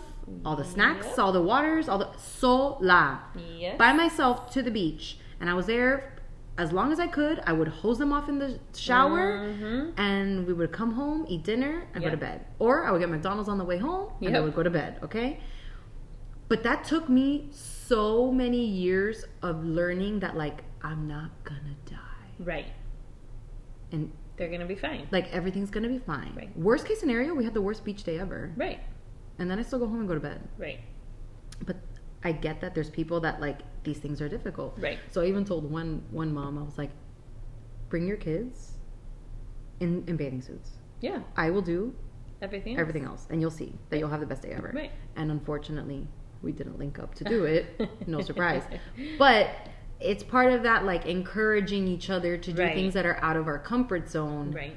[0.45, 1.19] all the snacks, Yep.
[1.19, 3.21] all the waters, all the sola
[3.57, 3.77] Yes.
[3.77, 5.17] by myself to the beach.
[5.39, 6.13] And I was there
[6.57, 7.41] as long as I could.
[7.45, 9.93] I would hose them off in the shower Mhm.
[9.97, 12.45] and we would come home, eat dinner, and go to bed.
[12.59, 14.43] Or I would get McDonald's on the way home and I Yep.
[14.45, 15.39] would go to bed, okay?
[16.49, 21.97] But that took me so many years of learning that like I'm not gonna die.
[22.39, 22.67] Right.
[23.91, 25.07] And They're gonna be fine.
[25.11, 26.33] like everything's gonna be fine.
[26.35, 26.57] Right.
[26.57, 28.51] Worst case scenario, we had the worst beach day ever.
[28.55, 28.79] Right.
[29.39, 30.41] And then I still go home and go to bed.
[30.57, 30.79] Right.
[31.65, 31.77] But
[32.23, 34.77] I get that there's people that like these things are difficult.
[34.79, 34.99] Right.
[35.11, 36.91] So I even told one one mom, I was like,
[37.89, 38.73] bring your kids
[39.79, 40.71] in, in bathing suits.
[41.01, 41.21] Yeah.
[41.35, 41.93] I will do
[42.41, 42.73] Everything.
[42.73, 42.81] else.
[42.81, 44.71] everything else and you'll see that you'll have the best day ever.
[44.75, 44.91] Right.
[45.15, 46.07] And unfortunately,
[46.41, 47.89] we didn't link up to do it.
[48.07, 48.63] no surprise.
[49.17, 49.49] But
[49.99, 52.73] it's part of that like encouraging each other to do Right.
[52.75, 54.51] things that are out of our comfort zone.
[54.51, 54.75] Right.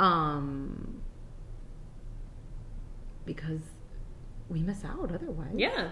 [0.00, 1.02] Um
[3.24, 3.60] because
[4.52, 5.54] we miss out otherwise.
[5.56, 5.88] Yeah.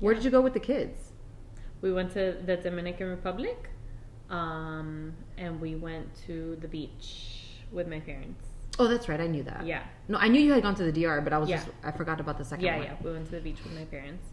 [0.00, 1.12] Where did you go with the kids?
[1.80, 3.70] We went to the Dominican Republic,
[4.28, 8.46] um, and we went to the beach with my parents.
[8.78, 9.20] Oh, that's right.
[9.20, 9.66] I knew that.
[9.66, 9.82] Yeah.
[10.08, 11.56] No, I knew you had gone to the DR, but I was Yeah.
[11.56, 12.84] just I forgot about the second Yeah, one.
[12.84, 12.92] yeah.
[12.92, 13.04] Yeah.
[13.06, 14.26] We went to the beach with my parents.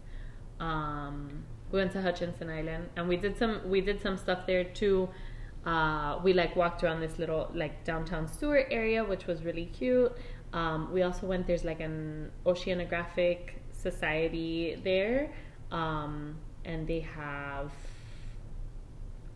[0.60, 4.64] Um, we went to Hutchinson Island, and we did some we did some stuff there
[4.64, 5.08] too.
[5.66, 10.12] Uh, we like walked around this little like downtown Stuart area, which was really cute.
[10.52, 11.46] Um, we also went.
[11.46, 13.38] There's like an oceanographic
[13.72, 15.30] society there,
[15.70, 17.70] um, and they have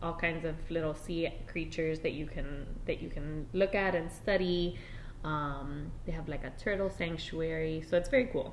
[0.03, 4.11] all kinds of little sea creatures that you can that you can look at and
[4.11, 4.79] study.
[5.25, 8.53] Um, they have like a turtle sanctuary, so it's very cool.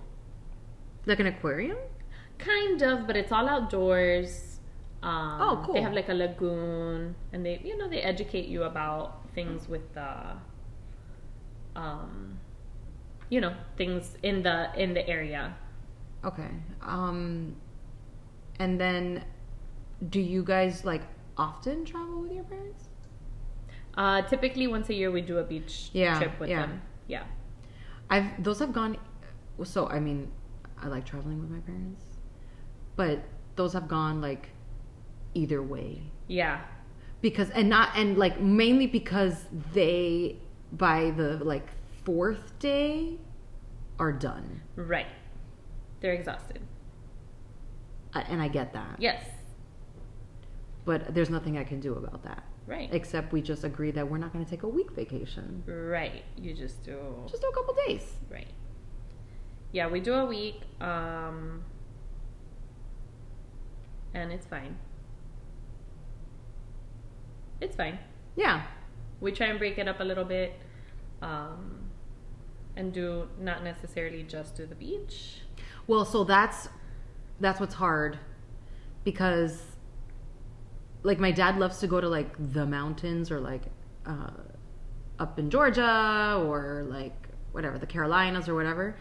[1.06, 1.78] Like an aquarium?
[2.38, 4.60] Kind of, but it's all outdoors.
[5.02, 5.74] Um, Oh, cool.
[5.74, 9.94] They have like a lagoon, and they, you know, they educate you about things with
[9.94, 10.36] the,
[11.76, 12.38] um,
[13.30, 15.56] you know, things in the in the area.
[16.26, 16.50] Okay.
[16.82, 17.56] Um
[18.60, 19.24] and then
[20.10, 21.02] do you guys like
[21.38, 22.86] often travel with your parents?
[23.96, 26.62] Uh, typically, once a year, we do a beach Yeah, trip with yeah.
[26.62, 26.82] them.
[27.08, 27.24] Yeah,
[28.10, 28.98] I've those have gone
[29.64, 30.32] so I mean,
[30.82, 32.04] I like traveling with my parents.
[32.96, 33.24] But
[33.56, 34.50] those have gone like
[35.34, 36.02] either way.
[36.28, 36.62] yeah,
[37.22, 40.38] Because and not and like mainly because they
[40.72, 41.68] by the like
[42.14, 43.18] fourth day
[44.00, 44.62] are done.
[44.76, 45.06] right.
[46.02, 46.60] They're exhausted.
[48.16, 48.96] Uh, And I get that.
[48.98, 49.24] Yes,
[50.86, 52.44] But there's nothing I can do about that.
[52.66, 55.62] right, Except we just agree that we're not going to take a week vacation.
[55.68, 56.24] right.
[56.36, 56.98] You just do
[57.30, 58.12] Just do a couple days.
[58.32, 58.48] right.
[59.72, 61.64] Yeah, we do a week, um,
[64.16, 64.76] and it's fine.
[67.62, 68.00] It's fine.
[68.36, 68.64] Yeah.
[69.22, 70.54] We try and break it up a little bit,
[71.22, 71.79] um,
[72.76, 75.42] and do not necessarily just do the beach.
[75.88, 76.70] Well, so that's
[77.40, 78.20] that's what's hard
[79.04, 79.62] because
[81.04, 83.64] like my dad loves to go to like the mountains or like
[84.06, 84.32] uh,
[85.20, 87.16] up in Georgia or like
[87.52, 88.96] whatever the Carolinas or whatever.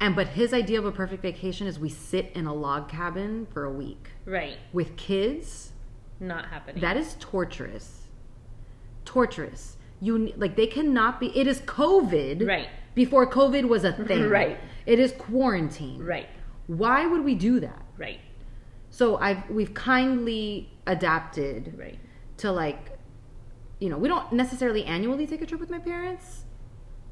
[0.00, 3.46] And but his idea of a perfect vacation is we sit in a log cabin
[3.52, 4.56] for a week Right.
[4.72, 5.72] with kids.
[6.18, 6.80] Not happening.
[6.80, 8.08] That is torturous.
[9.04, 9.76] Torturous.
[10.06, 11.26] You like they cannot be.
[11.42, 12.46] It is COVID.
[12.46, 12.68] Right.
[12.94, 14.28] Before COVID was a thing.
[14.28, 14.58] Right.
[14.84, 16.02] It is quarantine.
[16.02, 16.28] right.
[16.66, 17.82] Why would we do that?
[17.96, 18.20] Right.
[18.90, 21.98] So I've we've kindly adapted Right.
[22.38, 22.98] to like,
[23.78, 26.44] you know, we don't necessarily annually take a trip with my parents,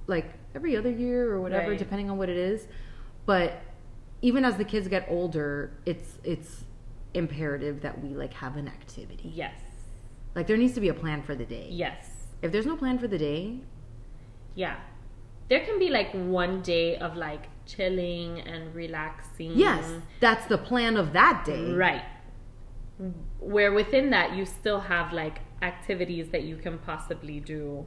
[0.09, 1.79] like every other year or whatever, Right.
[1.79, 2.67] depending on what it is.
[3.27, 3.61] But
[4.23, 6.65] even as the kids get older, it's it's
[7.15, 9.31] imperative that we like have an activity.
[9.35, 9.55] Yes.
[10.35, 11.69] Like there needs to be a plan for the day.
[11.71, 12.10] Yes.
[12.43, 13.61] If there's no plan for the day,
[14.55, 14.77] Yeah.
[15.49, 19.53] There can be like one day of like chilling and relaxing.
[19.57, 19.85] yes,
[20.21, 21.73] that's the plan of that day.
[21.73, 22.05] Right.
[23.41, 27.87] Where within that you still have like activities that you can possibly do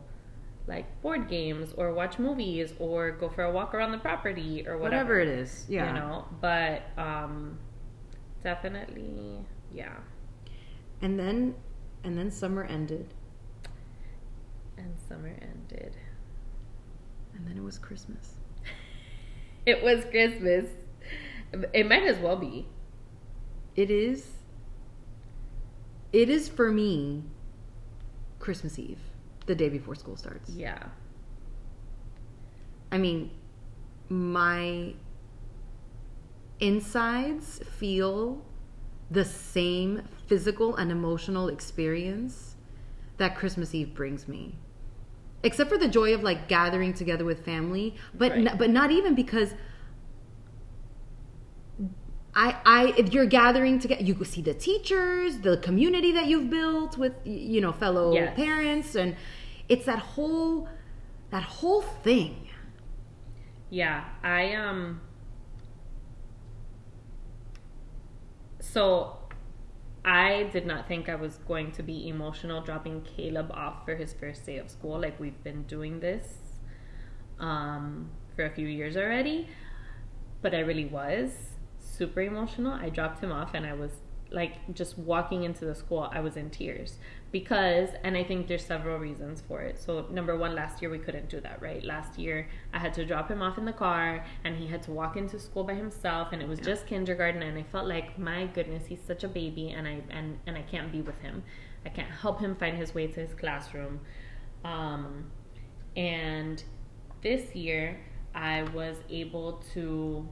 [0.67, 4.77] like board games or watch movies or go for a walk around the property or
[4.77, 5.65] whatever, Whatever it is.
[5.69, 5.87] Yeah.
[5.87, 7.59] You know, but um
[8.43, 9.39] definitely
[9.71, 9.95] yeah.
[11.01, 11.55] And then
[12.03, 13.13] and then summer ended.
[14.77, 15.95] And summer ended.
[17.36, 18.36] And then it was Christmas.
[19.65, 20.67] It was Christmas.
[21.73, 22.67] It might as well be.
[23.77, 24.27] It is.
[26.12, 27.23] It is for me
[28.39, 28.99] Christmas Eve,
[29.45, 30.49] the day before school starts.
[30.49, 30.83] Yeah.
[32.91, 33.31] I mean,
[34.09, 34.93] my
[36.59, 38.43] insides feel
[39.09, 42.52] the same physical and emotional experience
[43.23, 44.55] that Christmas Eve brings me.
[45.43, 48.47] Except for the joy of like gathering together with family, but Right.
[48.47, 49.55] n- but not even because
[52.36, 56.49] I, I, if you're gathering together, you could see the teachers, the community that you've
[56.49, 58.36] built with, you know, fellow Yes.
[58.36, 59.15] parents, and
[59.69, 60.67] it's that whole,
[61.29, 62.49] that whole thing.
[63.69, 65.01] Yeah, I um
[68.59, 69.17] so
[70.05, 74.13] I did not think I was going to be emotional dropping Caleb off for his
[74.13, 74.99] first day of school.
[74.99, 76.27] Like we've been doing this
[77.39, 79.47] um for a few years already,
[80.41, 81.31] but I really was
[81.79, 82.73] super emotional.
[82.73, 83.91] I dropped him off and I was
[84.31, 86.97] like just walking into the school, I was in tears
[87.33, 89.81] because, and I think there's several reasons for it.
[89.81, 91.83] So, number one, last year we couldn't do that, right?
[91.83, 94.91] Last year I had to drop him off in the car and he had to
[94.91, 98.45] walk into school by himself and it was just kindergarten and I felt like, my
[98.45, 101.43] goodness, he's such a baby and I, and, and I can't be with him.
[101.83, 103.99] I can't help him find his way to his classroom.
[104.63, 105.31] Um,
[105.97, 106.63] and
[107.23, 107.99] this year
[108.35, 110.29] I was able to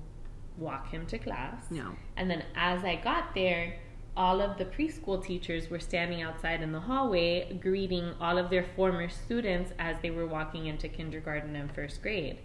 [0.55, 1.65] walk him to class.
[1.71, 1.95] No.
[2.15, 3.79] And then as I got there,
[4.15, 8.65] all of the preschool teachers were standing outside in the hallway greeting all of their
[8.75, 12.37] former students as they were walking into kindergarten and first grade.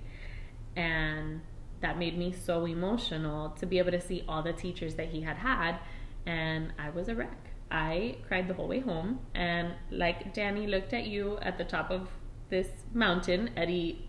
[0.76, 1.40] And
[1.80, 5.22] that made me so emotional to be able to see all the teachers that he
[5.22, 5.78] had had.
[6.24, 7.50] And I was a wreck.
[7.70, 9.20] I cried the whole way home.
[9.34, 12.08] And like Danny looked at you at the top of
[12.48, 14.08] this mountain, Eddie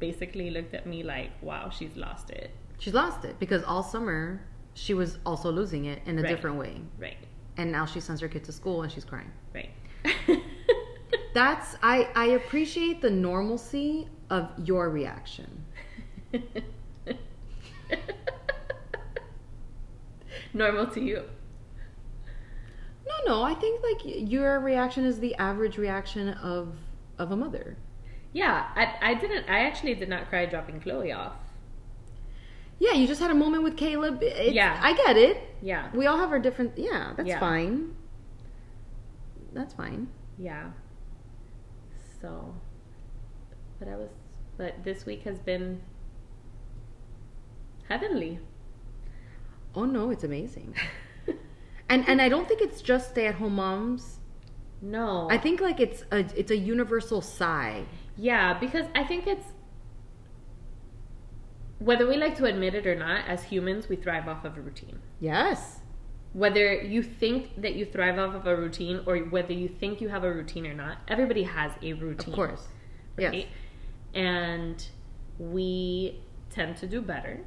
[0.00, 4.42] basically looked at me like, "Wow, she's lost it." She's lost it because all summer
[4.76, 6.28] she was also losing it in a Right.
[6.28, 6.80] different way.
[6.98, 7.16] Right.
[7.56, 9.32] And now she sends her kid to school and she's crying.
[9.54, 9.70] Right.
[11.34, 15.64] That's I I appreciate the normalcy of your reaction.
[20.52, 21.22] Normal to you.
[23.06, 26.74] No, no, I think like your reaction is the average reaction of
[27.18, 27.76] of a mother.
[28.32, 29.48] Yeah, I, I didn't.
[29.48, 31.36] I actually did not cry dropping Chloe off.
[32.78, 34.18] Yeah, you just had a moment with Caleb.
[34.22, 34.78] It's, Yeah.
[34.82, 35.38] I get it.
[35.62, 35.90] Yeah.
[35.94, 36.76] We all have our different.
[36.76, 37.40] Yeah, that's Yeah.
[37.40, 37.96] fine.
[39.52, 40.08] That's fine.
[40.38, 40.70] Yeah.
[42.20, 42.54] So,
[43.78, 44.10] but I was,
[44.58, 45.80] but this week has been
[47.88, 48.40] heavenly.
[49.74, 50.74] Oh no, it's amazing.
[51.88, 54.18] and and I don't think it's just stay at home moms.
[54.82, 55.28] No.
[55.30, 57.84] I think like it's a it's a universal sigh.
[58.16, 59.46] Yeah, because I think it's
[61.78, 64.60] whether we like to admit it or not, as humans, we thrive off of a
[64.60, 64.98] routine.
[65.20, 65.80] Yes.
[66.32, 70.08] Whether you think that you thrive off of a routine or whether you think you
[70.08, 72.30] have a routine or not, everybody has a routine.
[72.32, 72.68] Of course.
[73.18, 73.32] Yes.
[73.32, 73.48] right?
[74.14, 74.86] And
[75.38, 77.40] we tend to do better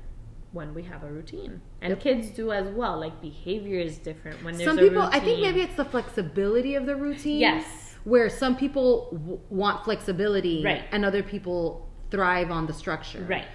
[0.51, 1.61] when we have a routine.
[1.81, 1.99] And Yep.
[1.99, 2.99] kids do as well.
[2.99, 6.85] Like behavior is different when there's Some people, I think maybe it's the flexibility of
[6.87, 7.39] the routine.
[7.39, 7.95] Yes.
[8.03, 10.83] Where some people w- want flexibility, Right.
[10.91, 13.23] and other people thrive on the structure.
[13.29, 13.45] Right.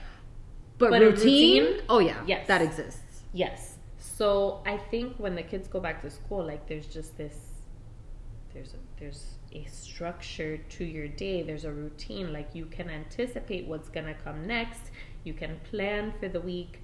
[0.78, 1.82] But, But routine, routine?
[1.88, 2.46] oh yeah, Yes.
[2.48, 3.22] that exists.
[3.32, 3.78] Yes.
[3.98, 7.36] So I think when the kids go back to school, like there's just this,
[8.52, 11.42] there's a, there's a structure to your day.
[11.42, 12.32] There's a routine.
[12.32, 14.90] Like you can anticipate what's gonna come next.
[15.24, 16.82] You can plan for the week.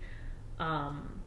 [0.59, 1.21] Um,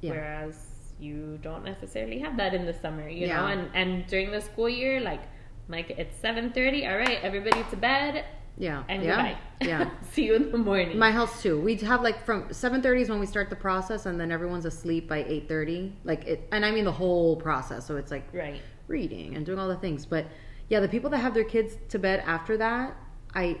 [0.00, 0.10] Yeah.
[0.12, 0.56] Whereas
[0.98, 3.36] you don't necessarily have that in the summer, you Yeah.
[3.40, 3.46] know.
[3.46, 5.22] And and during the school year, like
[5.68, 6.86] like it's seven thirty.
[6.86, 8.24] All right, everybody to bed
[8.58, 9.38] Yeah, and yeah, goodbye.
[9.66, 9.90] yeah.
[10.12, 10.98] See you in the morning.
[10.98, 11.60] My house too.
[11.60, 14.66] We have like from seven thirty is when we start the process, and then everyone's
[14.66, 15.94] asleep by eight thirty.
[16.04, 17.86] Like it, and I mean the whole process.
[17.86, 18.60] So it's like right.
[18.88, 20.04] reading and doing all the things.
[20.04, 20.26] But
[20.72, 22.96] yeah, the people that have their kids to bed after that,
[23.34, 23.58] I,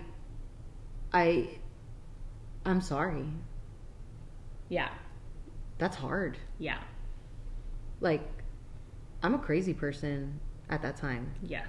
[1.12, 1.58] I,
[2.64, 3.26] I'm sorry.
[4.70, 4.88] Yeah.
[5.76, 6.38] That's hard.
[6.58, 6.78] Yeah.
[8.00, 8.22] Like,
[9.22, 11.30] I'm a crazy person at that time.
[11.42, 11.68] Yes.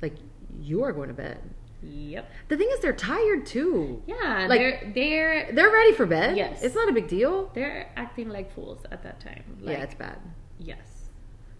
[0.00, 0.14] Like,
[0.58, 1.38] you are going to bed.
[1.82, 2.30] Yep.
[2.48, 4.02] The thing is, they're tired too.
[4.06, 6.36] Yeah, Like- they're they're They're ready for bed.
[6.36, 6.62] Yes.
[6.62, 7.50] It's not a big deal.
[7.54, 9.44] they're acting like fools at that time.
[9.60, 10.18] Like, yeah, it's bad.
[10.58, 11.08] yes.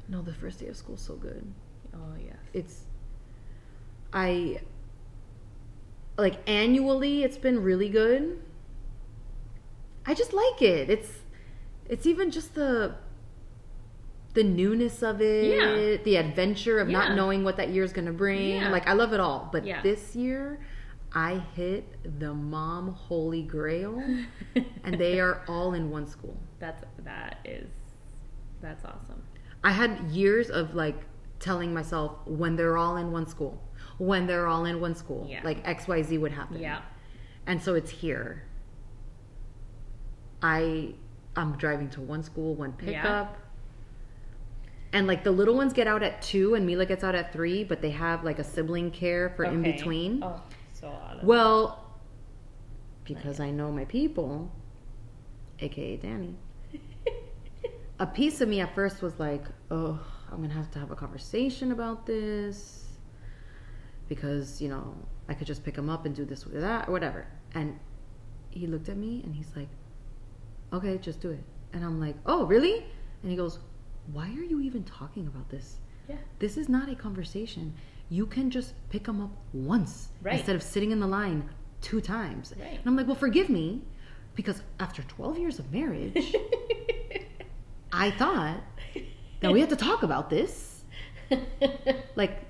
[0.09, 1.45] No, the first day of school's so good.
[1.95, 2.37] Oh yes.
[2.53, 2.83] It's,
[4.13, 4.61] I,
[6.19, 8.43] like, annually, it's been really good.
[10.05, 10.91] I just like it.
[10.91, 11.11] It's,
[11.89, 12.97] it's even just the,
[14.35, 16.03] the newness of it, Yeah.
[16.05, 18.57] the adventure of not knowing what that year is gonna bring.
[18.57, 18.71] Yeah.
[18.71, 19.49] Like, I love it all.
[19.53, 19.83] But Yeah.
[19.83, 20.61] this year,
[21.13, 21.85] I hit
[22.21, 24.01] the mom holy grail,
[24.85, 26.37] and they are all in one school.
[26.61, 27.69] That's that is
[28.61, 29.23] that's awesome.
[29.65, 31.03] I had years of like
[31.41, 33.61] telling myself when they're all in one school,
[33.99, 35.41] when they're all in one school, Yeah.
[35.43, 36.61] like XYZ would happen.
[36.61, 36.83] Yeah.
[37.47, 38.45] And so it's here.
[40.43, 40.95] I
[41.37, 43.37] I'm driving to one school, one pickup.
[44.93, 47.63] And like the little ones get out at two and Mila gets out at three,
[47.63, 50.23] but they have like a sibling care for in between.
[50.23, 51.95] Oh, so Well,
[53.05, 54.51] because I know my people,
[55.61, 56.35] aka Danny,
[58.01, 60.01] a piece of me at first was like, oh,
[60.31, 62.87] I'm gonna have to have a conversation about this
[64.09, 64.95] because you know
[65.29, 67.27] I could just pick him up and do this or that or whatever.
[67.55, 67.79] And
[68.51, 69.69] he looked at me and he's like,
[70.73, 71.45] okay, just do it.
[71.73, 72.85] And I'm like, oh, really?
[73.23, 73.61] And he goes,
[74.13, 75.79] why are you even talking about this?
[76.09, 76.17] Yeah.
[76.39, 77.75] This is not a conversation.
[78.09, 80.37] You can just pick them up once Right.
[80.37, 81.49] instead of sitting in the line
[81.81, 82.53] two times.
[82.59, 82.79] Right.
[82.79, 83.83] And I'm like, well, forgive me,
[84.35, 86.35] because after 12 years of marriage,
[87.93, 88.61] I thought
[89.41, 90.83] that we had to talk about this,
[92.17, 92.43] like,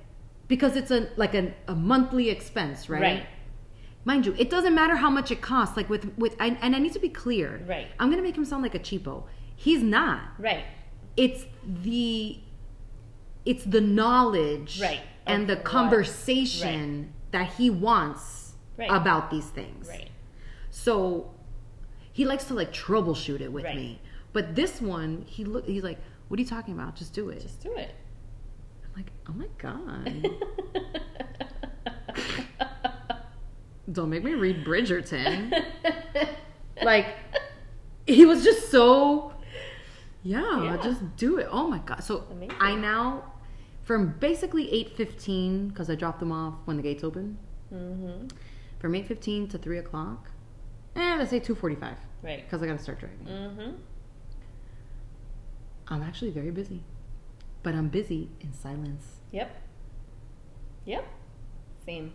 [0.48, 3.02] because it's a like a, a monthly expense, right?
[3.02, 3.26] Right.
[4.04, 5.76] Mind you, it doesn't matter how much it costs.
[5.76, 7.62] Like with with, I, and I need to be clear.
[7.66, 7.86] Right.
[7.98, 9.24] I'm gonna make him sound like a cheapo.
[9.56, 10.64] He's not right.
[11.24, 11.44] It's
[11.84, 12.38] the
[13.44, 18.90] it's the knowledge Right, and the conversation that he wants Right.
[18.90, 19.88] about these things.
[19.88, 20.08] Right.
[20.70, 21.30] so
[22.12, 23.76] he likes to like troubleshoot it with Right.
[23.76, 24.00] me.
[24.32, 25.98] But this one he look he's like
[26.28, 26.96] what are you talking about?
[26.96, 27.40] Just do it.
[27.42, 27.94] Just do it.
[28.84, 30.30] i'm like oh my god.
[33.92, 35.52] Don't make me read bridgerton.
[36.82, 37.06] Like
[38.06, 39.29] he was just so
[40.22, 40.76] yeah, Yeah.
[40.82, 42.56] just do it oh my god so Amazing.
[42.60, 43.32] i now
[43.82, 44.66] from basically
[44.96, 47.38] 8.15 because i dropped them off when the gates open
[47.70, 48.26] hmm
[48.78, 50.30] from eight fifteen to three o'clock,
[50.96, 52.42] eh, let's say two forty five Right.
[52.42, 53.26] because I gotta start driving.
[53.26, 53.70] Mm-hmm.
[55.88, 56.82] I'm actually very busy,
[57.62, 59.20] but I'm busy in silence.
[59.32, 59.54] Yep.
[60.86, 61.04] Yep.
[61.84, 62.12] Same.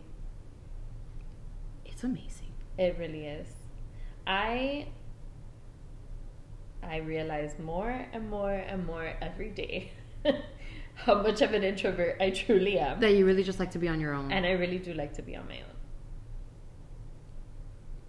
[1.85, 2.51] It's amazing.
[2.79, 3.47] It really is.
[4.25, 4.87] I
[6.87, 9.91] I realize more and more and more every day
[10.95, 12.99] how much of an introvert I truly am.
[12.99, 14.31] That you really just like to be on your own.
[14.31, 15.75] And I really do like to be on my own.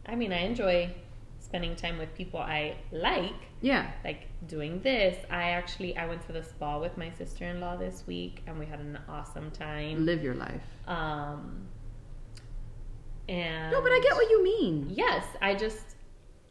[0.07, 0.95] I mean, I enjoy
[1.41, 3.91] spending time with people I like, yeah.
[4.05, 5.17] like doing this.
[5.31, 8.81] I actually I went to the spa with my sister-in-law this week and we had
[8.81, 10.05] an awesome time.
[10.05, 10.63] Live your life.
[10.87, 11.67] Um
[13.29, 14.91] and No, but I get what you mean.
[14.91, 15.97] Yes, I just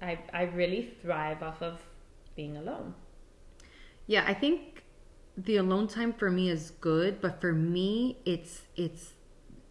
[0.01, 1.79] I I really thrive off of
[2.35, 2.93] being alone.
[4.07, 4.83] Yeah, I think
[5.37, 9.13] the alone time for me is good, but for me it's it's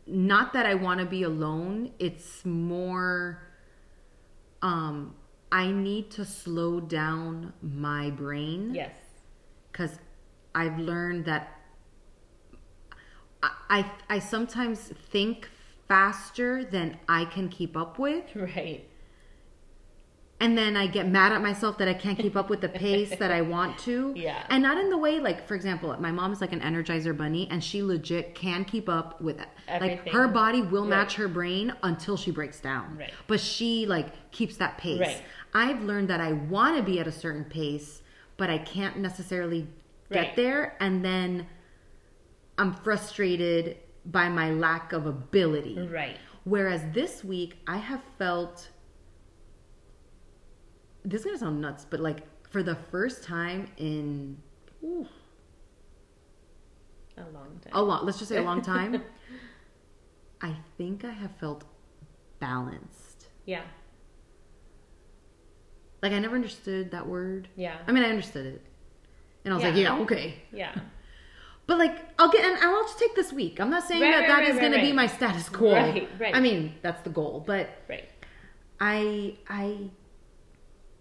[0.06, 3.42] not that I want to be alone, it's more
[4.62, 5.14] um
[5.52, 8.96] I need to slow down my brain Yes.
[9.72, 9.98] cuz
[10.54, 11.60] I've learned that
[13.42, 14.80] I, I I sometimes
[15.12, 15.48] think
[15.88, 18.88] faster than I can keep up with Right.
[20.40, 23.14] And then I get mad at myself that I can't keep up with the pace
[23.18, 24.12] that I want to.
[24.16, 24.44] Yeah.
[24.50, 27.46] And not in the way like for example, my mom is like an energizer bunny
[27.50, 29.48] and she legit can keep up with it.
[29.68, 30.90] Like her body will Right.
[30.90, 32.96] match her brain until she breaks down.
[32.98, 33.12] Right.
[33.26, 35.00] But she like keeps that pace.
[35.00, 35.22] Right.
[35.54, 38.02] I've learned that I want to be at a certain pace,
[38.36, 39.68] but I can't necessarily
[40.10, 40.36] get Right.
[40.36, 41.46] there and then
[42.58, 45.78] I'm frustrated by my lack of ability.
[45.90, 46.16] Right.
[46.44, 48.68] Whereas this week, I have felt
[51.04, 54.38] this is gonna sound nuts, but like for the first time in
[54.82, 55.06] ooh,
[57.16, 57.72] A long time.
[57.72, 59.02] a lot, let's just say a long time,
[60.40, 61.64] I think I have felt
[62.40, 63.28] balanced.
[63.44, 63.62] Yeah.
[66.02, 67.48] Like I never understood that word.
[67.56, 67.76] Yeah.
[67.86, 68.62] I mean, I understood it,
[69.44, 69.96] and I was like, Yeah.
[69.96, 70.42] yeah, okay.
[70.52, 70.74] Yeah.
[71.66, 73.58] But like, I'll get, and I'll just take this week.
[73.58, 75.72] I'm not saying Right, that right, that right, is right, gonna be my status quo.
[75.72, 76.36] Right, right.
[76.36, 77.70] I mean, that's the goal, but.
[77.88, 78.08] Right.
[78.80, 79.88] I I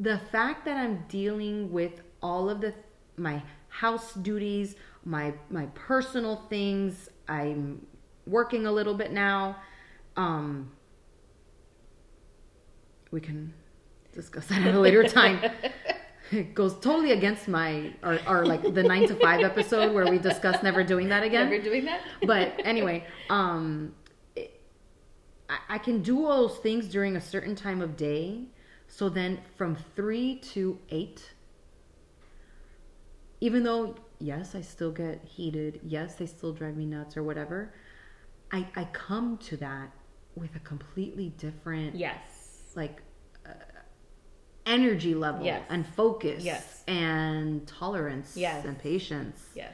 [0.03, 2.73] the fact that I'm dealing with all of the
[3.17, 4.75] my house duties,
[5.05, 7.85] my my personal things, I'm
[8.27, 9.57] working a little bit now.
[10.17, 10.71] Um
[13.11, 13.53] we can
[14.13, 15.39] discuss that at a later time.
[16.31, 20.17] It goes totally against my our, our like the 9 to 5 episode where we
[20.17, 22.01] discuss never doing that again Never doing that?
[22.25, 23.93] but anyway, um,
[24.35, 24.59] it,
[25.47, 28.45] I, I can do all those things during a certain time of day.
[28.95, 31.31] So then from three to eight,
[33.41, 37.73] even though, yes, I still get heated, yes, they still drive me nuts or whatever,
[38.51, 39.89] I, I come to that
[40.35, 42.71] with a completely different, Yes.
[42.75, 43.01] like,
[43.47, 43.53] uh,
[44.67, 45.65] energy level Yes.
[45.71, 46.83] and focus Yes.
[46.87, 48.63] and tolerance Yes.
[48.63, 49.43] and patience.
[49.55, 49.73] Yes.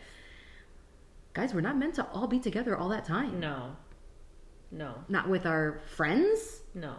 [1.34, 3.38] Guys, we're not meant to all be together all that time.
[3.42, 3.76] No.
[4.72, 5.04] No.
[5.10, 6.96] not with our friends No.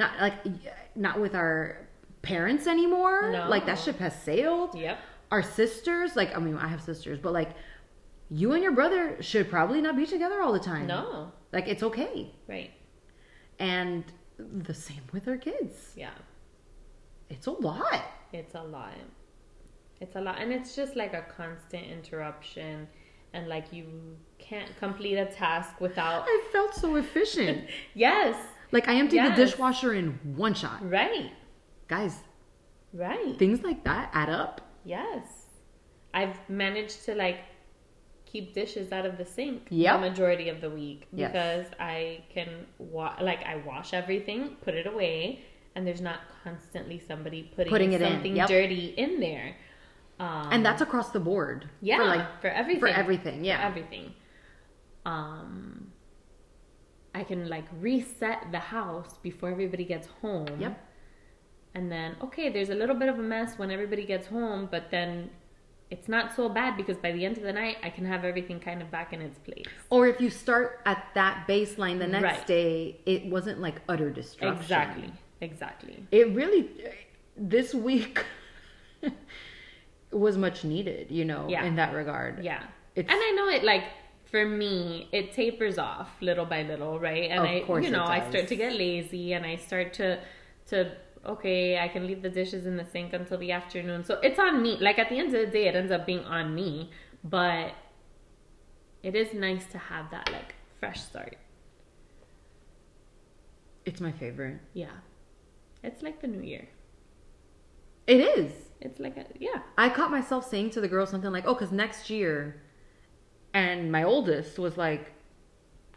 [0.00, 0.38] Not like
[1.06, 1.54] not with our
[2.22, 3.48] parents anymore No.
[3.54, 4.98] like that ship has sailed Yep.
[5.34, 7.50] our sisters like i mean i have sisters but like
[8.40, 11.32] you and your brother should probably not be together all the time No.
[11.56, 12.14] like it's okay
[12.54, 12.70] Right.
[13.58, 14.04] and
[14.68, 16.16] the same with our kids Yeah.
[17.34, 18.92] it's a lot It's a lot.
[20.02, 20.36] It's a lot.
[20.42, 22.86] And it's just like a constant interruption.
[23.32, 23.84] And like you
[24.48, 26.20] can't complete a task without.
[26.34, 27.58] i felt so efficient
[28.06, 28.36] Yes.
[28.72, 29.36] Like i emptied Yes.
[29.36, 31.32] the dishwasher in one shot Right.
[31.88, 32.16] guys
[32.92, 33.38] Right.
[33.38, 35.44] things like that add up Yes.
[36.14, 37.40] I've managed to like
[38.24, 40.00] keep dishes out of the sink Yep.
[40.00, 41.30] the majority of the week Yes.
[41.32, 42.48] because I can
[42.78, 45.44] wa- like I wash everything, put it away,
[45.74, 48.48] and there's not constantly somebody putting, Putting it in, something yep.
[48.48, 49.56] dirty in there.
[50.18, 53.66] Um, and that's across the board yeah, for like for everything, for everything yeah for
[53.66, 54.14] everything.
[55.04, 55.87] Um,
[57.18, 60.46] I can like reset the house before everybody gets home.
[60.60, 60.74] Yep.
[61.74, 64.84] And then okay, there's a little bit of a mess when everybody gets home, but
[64.90, 65.30] then
[65.90, 68.60] it's not so bad because by the end of the night, I can have everything
[68.60, 69.64] kind of back in its place.
[69.90, 72.46] Or if you start at that baseline the next Right.
[72.46, 74.62] day, it wasn't like utter destruction.
[74.62, 75.12] Exactly.
[75.40, 75.96] Exactly.
[76.12, 76.68] It really,
[77.36, 78.22] this week
[80.12, 81.64] was much needed, you know, Yeah.
[81.64, 82.44] in that regard.
[82.44, 82.62] Yeah.
[82.94, 83.84] It's- and I know it like
[84.30, 87.30] for me, it tapers off little by little, right?
[87.30, 90.20] And I you know, I start to get lazy and I start to
[90.68, 90.92] to
[91.26, 94.04] okay, I can leave the dishes in the sink until the afternoon.
[94.04, 94.76] So it's on me.
[94.80, 96.90] Like at the end of the day it ends up being on me,
[97.24, 97.72] but
[99.02, 101.36] it is nice to have that like fresh start.
[103.84, 104.60] It's my favorite.
[104.74, 104.96] Yeah.
[105.82, 106.68] It's like the new year.
[108.06, 108.52] It is.
[108.80, 109.62] It's like a yeah.
[109.76, 112.62] I caught myself saying to the girl something like, "Oh, because next year,"
[113.54, 115.12] and my oldest was like,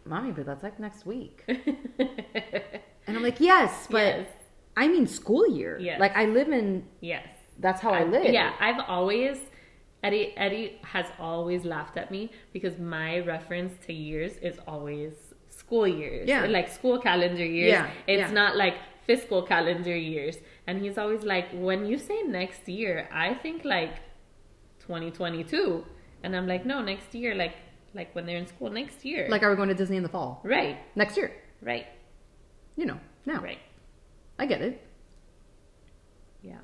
[0.06, 4.28] "Mommy, but that's like next week," and I'm like, "Yes, but Yes.
[4.78, 5.78] I mean school year.
[5.80, 6.00] Yes.
[6.00, 6.86] Like I live in.
[7.02, 7.28] yes.
[7.60, 8.26] That's how I, live.
[8.34, 9.38] Yeah, I've always
[10.02, 15.14] Eddie Eddie has always laughed at me because my reference to years is always
[15.50, 16.28] school years.
[16.28, 16.46] Yeah.
[16.48, 17.72] Like school calendar years.
[17.74, 18.32] Yeah, It's yeah.
[18.32, 18.76] not like
[19.06, 20.38] fiscal calendar years.
[20.66, 23.96] And he's always like, when you say next year, I think like
[24.80, 25.86] 2022.
[26.24, 27.56] And I'm like, no, next year, like
[27.94, 29.28] like when they're in school next year.
[29.30, 31.32] Like, are we going to Disney in the fall right, next year?
[31.62, 31.86] right,
[32.78, 33.60] You know, now right.
[34.40, 34.82] I get it.
[36.42, 36.60] Yeah.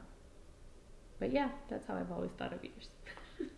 [1.19, 2.87] But yeah, that's how I've always thought of years.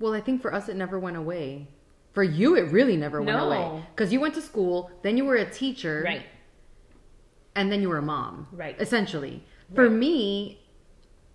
[0.00, 1.66] Well, I think for us, it never went away.
[2.12, 3.46] For you, it really never went No.
[3.50, 6.22] away because you went to school, then you were a teacher, Right.
[7.56, 8.76] and then you were a mom, Right.
[8.80, 9.42] Essentially,
[9.74, 10.60] for me,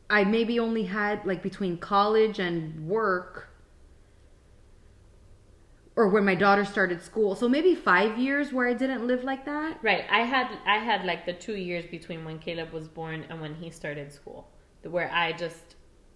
[0.10, 3.50] I maybe only had like between college and work,
[5.96, 9.46] or when my daughter started school, so maybe five years where I didn't live like
[9.46, 9.78] that.
[9.84, 10.06] Right.
[10.10, 13.54] I had I had like the two years between when Caleb was born and when
[13.56, 14.50] he started school,
[14.84, 15.76] where I just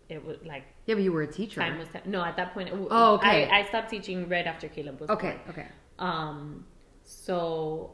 [0.10, 1.60] it was like Yeah, but you were a teacher.
[1.62, 2.70] time was no at that point.
[2.70, 3.46] it- Oh, okay.
[3.50, 5.50] I, I stopped teaching right after Caleb was okay, born.
[5.50, 5.68] okay.
[6.00, 6.66] Um,
[7.04, 7.92] so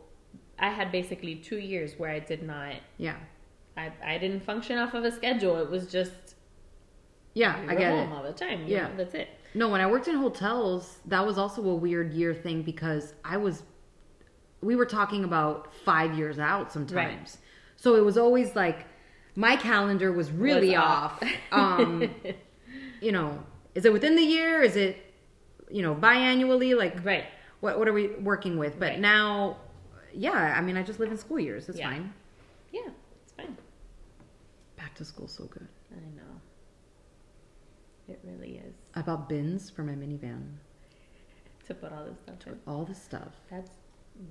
[0.60, 2.76] I had basically two years where I did not.
[2.98, 3.16] Yeah,
[3.76, 5.58] I I didn't function off of a schedule.
[5.58, 6.36] It was just
[7.34, 8.16] yeah, we I get home it.
[8.16, 8.66] all the time.
[8.68, 8.88] Yeah.
[8.88, 9.28] know, that's it.
[9.56, 13.38] No, when I worked in hotels, that was also a weird year thing because I
[13.38, 13.64] was,
[14.62, 17.38] we were talking about five years out sometimes.
[17.76, 18.86] So it was always like,
[19.36, 21.24] my calendar was really Was off.
[21.24, 21.80] off.
[21.80, 22.10] um,
[23.02, 23.44] you know,
[23.76, 24.62] is it within the year?
[24.64, 24.98] Is it,
[25.70, 26.76] you know, biannually?
[26.78, 27.26] Like, Right.
[27.60, 28.80] what, what are we working with?
[28.80, 29.00] But Right.
[29.00, 29.58] now,
[30.14, 31.70] yeah, I mean, I just live in school years.
[31.70, 31.90] It's Yeah.
[31.90, 32.14] fine.
[32.72, 32.90] Yeah,
[33.24, 33.56] it's fine.
[34.78, 35.68] Back to school, so good.
[35.92, 36.42] I know.
[38.08, 40.44] It really is I bought bins for my minivan.
[41.68, 42.60] to put all this stuff in.
[42.68, 43.34] All this stuff.
[43.50, 43.72] That's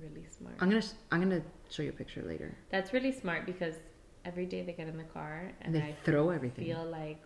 [0.01, 0.55] really smart.
[0.59, 2.55] I'm gonna I'm gonna show you a picture later.
[2.69, 3.75] That's really smart because
[4.25, 6.65] every day they get in the car And and, they I throw everything.
[6.65, 7.21] feel like,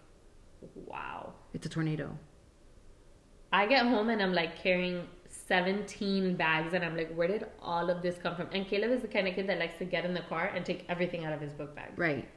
[0.76, 1.34] wow.
[1.54, 2.18] It's a tornado.
[3.54, 7.90] I get home and I'm like carrying 17 bags and I'm like, where did all
[7.90, 8.48] of this come from?
[8.52, 10.66] And Caleb is the kind of kid that likes to get in the car and
[10.66, 12.28] take everything out of his book bag Right.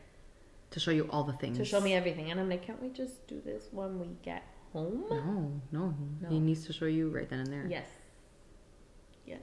[0.73, 1.57] To show you all the things.
[1.59, 2.31] to show me everything.
[2.31, 5.05] And I'm like, can't we just do this when we get home?
[5.11, 6.29] No, no, No.
[6.29, 7.67] He needs to show you right then and there.
[7.69, 7.89] Yes.
[9.27, 9.41] Yes.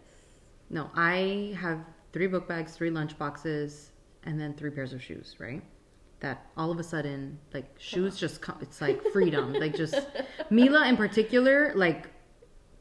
[0.69, 1.79] No, I have
[2.13, 3.91] three book bags, three lunch boxes,
[4.23, 5.61] and then three pairs of shoes, right?
[6.19, 9.53] That all of a sudden, like shoes just come, it's like freedom.
[9.53, 9.95] like just
[10.49, 12.07] Mila in particular, like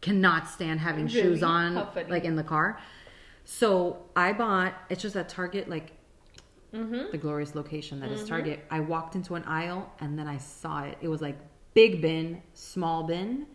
[0.01, 1.21] cannot stand having Really?
[1.23, 1.75] shoes on
[2.09, 2.79] like in the car.
[3.45, 5.93] So I bought it's just at Target, like
[6.75, 7.11] Mm-hmm.
[7.13, 8.65] the glorious location that is Target.
[8.71, 10.99] I walked into an aisle and then I saw it.
[11.01, 11.39] It was like
[11.77, 13.47] big bin, small bin,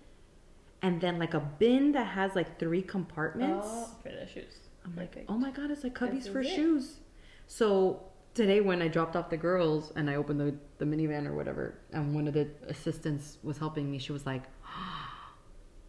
[0.83, 3.67] and then like a bin that has like three compartments.
[3.67, 4.59] Oh, for the shoes.
[4.85, 6.99] I'm like, oh my god, it's like cubbies This for shoes.
[7.47, 8.03] So
[8.35, 11.79] today when I dropped off the girls and I opened the, the minivan or whatever,
[11.93, 15.31] and one of the assistants was helping me, she was like, ah,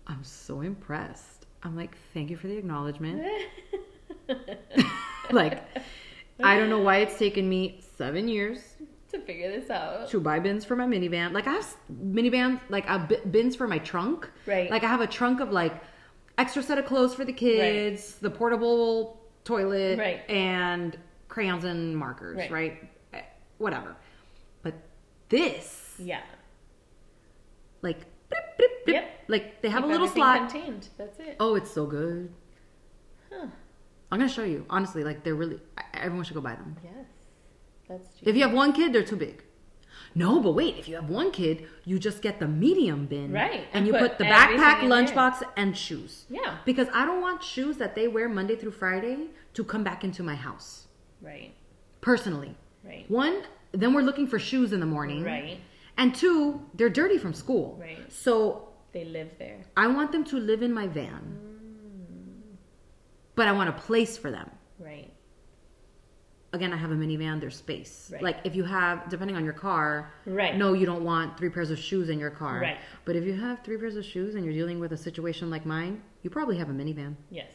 [0.06, 1.46] I'm so impressed.
[1.62, 3.22] I'm like, thank you for the acknowledgement.
[5.30, 5.62] like,
[6.42, 8.71] I don't know why it's taken me seven years
[9.12, 10.08] to figure this out.
[10.10, 11.32] to buy bins for my minivan.
[11.32, 14.28] Like I have minivans, like I have bins for my trunk.
[14.46, 14.70] Right.
[14.70, 15.74] Like I have a trunk of like
[16.38, 20.28] extra set of clothes for the kids, the portable toilet, Right.
[20.30, 20.96] and
[21.28, 22.36] crayons and markers.
[22.38, 22.50] Right.
[22.50, 22.90] Right.
[23.12, 23.20] Eh,
[23.58, 23.96] Whatever.
[24.62, 24.74] But
[25.28, 26.20] this, Yeah.
[27.82, 27.98] like,
[28.30, 29.10] blip, blip, blip, Yep.
[29.28, 30.50] like they have Keep a little slot.
[30.50, 30.88] contained.
[30.96, 31.36] That's it.
[31.40, 32.32] Oh, it's so good.
[33.32, 33.46] Huh.
[34.10, 34.64] I'm gonna show you.
[34.70, 35.60] Honestly, like they're really.
[35.94, 36.76] Everyone should go buy them.
[36.84, 37.06] Yes.
[37.92, 39.42] That's If you have one kid, they're too big.
[40.14, 43.32] No, but wait, if you have one kid, you just get the medium bin.
[43.32, 45.04] Right, And, and you put put the backpack, in there.
[45.04, 46.26] lunchbox, and shoes.
[46.28, 46.58] Yeah.
[46.66, 50.22] Because I don't want shoes that they wear Monday through Friday to come back into
[50.22, 50.86] my house.
[51.22, 51.54] Right.
[52.02, 52.54] Personally.
[52.84, 53.10] Right.
[53.10, 55.22] One, then we're looking for shoes in the morning.
[55.24, 55.58] Right.
[55.96, 57.78] And two, they're dirty from school.
[57.80, 58.12] Right.
[58.12, 59.60] So They live there.
[59.76, 61.38] I want them to live in my van.
[61.38, 62.56] Mm.
[63.34, 64.50] But I want a place for them.
[64.78, 65.11] Right.
[66.54, 68.10] Again, I have a minivan, there's space.
[68.12, 68.22] Right.
[68.22, 70.54] Like if you have, depending on your car, Right.
[70.56, 72.60] no, you don't want three pairs of shoes in your car.
[72.60, 72.76] Right.
[73.06, 75.64] But if you have three pairs of shoes and you're dealing with a situation like
[75.64, 77.50] mine, you probably have a minivan Yes.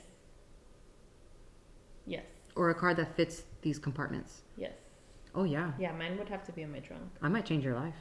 [2.06, 2.26] Yes.
[2.56, 4.42] or a car that fits these compartments.
[4.58, 4.74] Yes.
[5.36, 5.74] Oh, yeah.
[5.80, 7.04] Yeah, mine would have to be in my trunk.
[7.22, 7.94] I might change your life.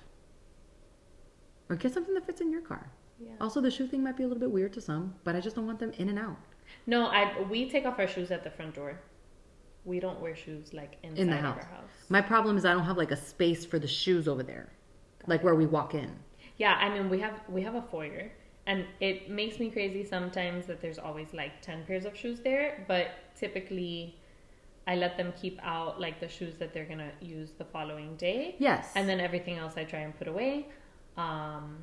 [1.68, 2.90] Or get something that fits in your car.
[3.20, 3.32] Yeah.
[3.40, 5.56] Also, the shoe thing might be a little bit weird to some, but I just
[5.56, 6.36] don't want them in and out.
[6.86, 8.98] No, I we take off our shoes at the front door.
[9.86, 11.58] We don't wear shoes like inside in the of house.
[11.62, 11.90] our house.
[12.10, 14.68] My problem is I don't have like a space for the shoes over there,
[15.26, 16.10] like where we walk in.
[16.58, 18.32] Yeah, I mean we have we have a foyer,
[18.66, 22.84] and it makes me crazy sometimes that there's always like ten pairs of shoes there,
[22.88, 23.06] but
[23.38, 24.18] typically.
[24.88, 28.54] I let them keep out like the shoes that they're gonna use the following day.
[28.60, 28.92] Yes.
[28.94, 30.68] and then everything else I try and put away.
[31.16, 31.78] Um,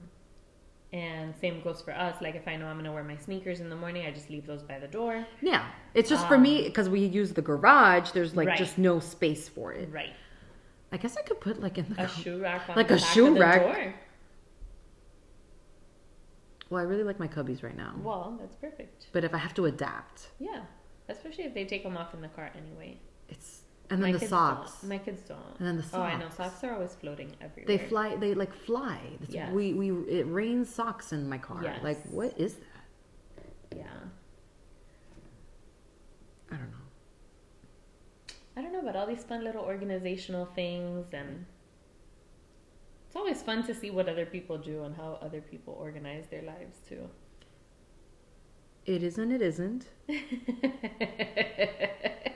[0.93, 2.21] and same goes for us.
[2.21, 4.45] Like if I know I'm gonna wear my sneakers in the morning, I just leave
[4.47, 5.25] those by the door.
[5.41, 8.11] Yeah, it's just for me because we use the garage.
[8.11, 8.57] There's like Um, Right.
[8.59, 9.89] just no space for it.
[9.91, 10.13] Right,
[10.91, 12.97] I guess I could put like in the a shoe rack on Like the a
[12.97, 13.61] back shoe of the rack.
[13.61, 13.93] Door.
[16.69, 19.07] Well, I really like my cubbies right now, Well, that's perfect.
[19.11, 20.61] but if I have to adapt, Yeah,
[21.09, 22.97] especially if they take them off in the car anyway.
[23.29, 23.62] it's
[23.93, 24.71] and then the kids socks.
[24.81, 24.89] Don't.
[24.89, 25.39] My kids don't.
[25.59, 25.95] And then the socks.
[25.95, 26.29] Oh, I know.
[26.29, 26.63] socks.
[26.63, 27.77] Are always floating everywhere.
[27.77, 28.15] They fly.
[28.15, 28.99] They like fly.
[29.21, 29.51] It's- Yes.
[29.53, 31.61] We we it rains socks in my car.
[31.63, 31.83] Yes.
[31.83, 33.77] Like what is that?
[33.77, 33.83] Yeah.
[36.51, 36.77] I don't know.
[38.55, 41.45] I don't know about all these fun little organizational things and
[43.07, 46.41] it's always fun to see what other people do and how other people organize their
[46.43, 47.09] lives too.
[48.85, 49.87] It is and it isn't.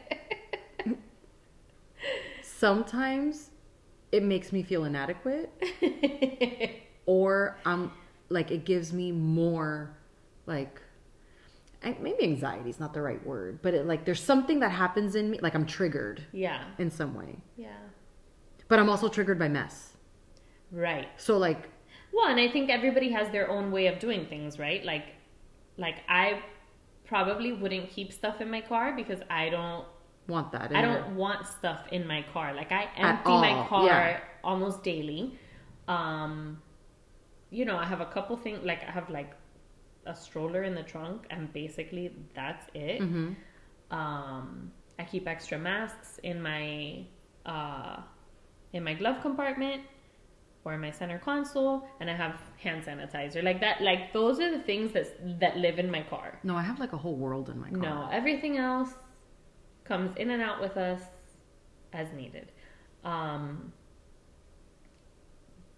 [2.58, 3.52] Sometimes
[4.12, 5.52] it makes me feel inadequate,
[7.06, 7.92] or I'm
[8.30, 9.96] like it gives me more
[10.48, 10.82] like
[12.02, 15.30] maybe anxiety is not the right word, but it like there's something that happens in
[15.30, 16.64] me like I'm triggered yeah.
[16.80, 17.78] in some way, Yeah.
[18.68, 19.94] but I'm also triggered by mess.
[20.72, 21.08] Right.
[21.18, 21.70] So like
[22.12, 24.84] Well, and I think everybody has their own way of doing things, right?
[24.84, 25.06] Like
[25.78, 26.42] like I
[27.06, 29.86] probably wouldn't keep stuff in my car because I don't
[30.28, 30.72] want that.
[30.72, 32.54] in I don't want stuff in my car.
[32.54, 34.20] Like I empty my car yeah.
[34.44, 35.38] almost daily.
[35.88, 36.62] Um
[37.50, 39.32] you know, I have a couple things like I have like
[40.06, 43.02] a stroller in the trunk and basically that's it.
[43.02, 43.34] Mm-hmm.
[43.96, 47.06] Um I keep extra masks in my
[47.46, 48.02] uh
[48.74, 49.84] in my glove compartment
[50.66, 53.42] or in my center console and I have hand sanitizer.
[53.42, 56.40] Like that like those are the things that that live in my car.
[56.44, 57.80] No, I have like a whole world in my car.
[57.80, 58.94] No, everything else
[59.88, 61.02] comes in and out with us
[61.94, 62.52] as needed.
[63.04, 63.72] Um,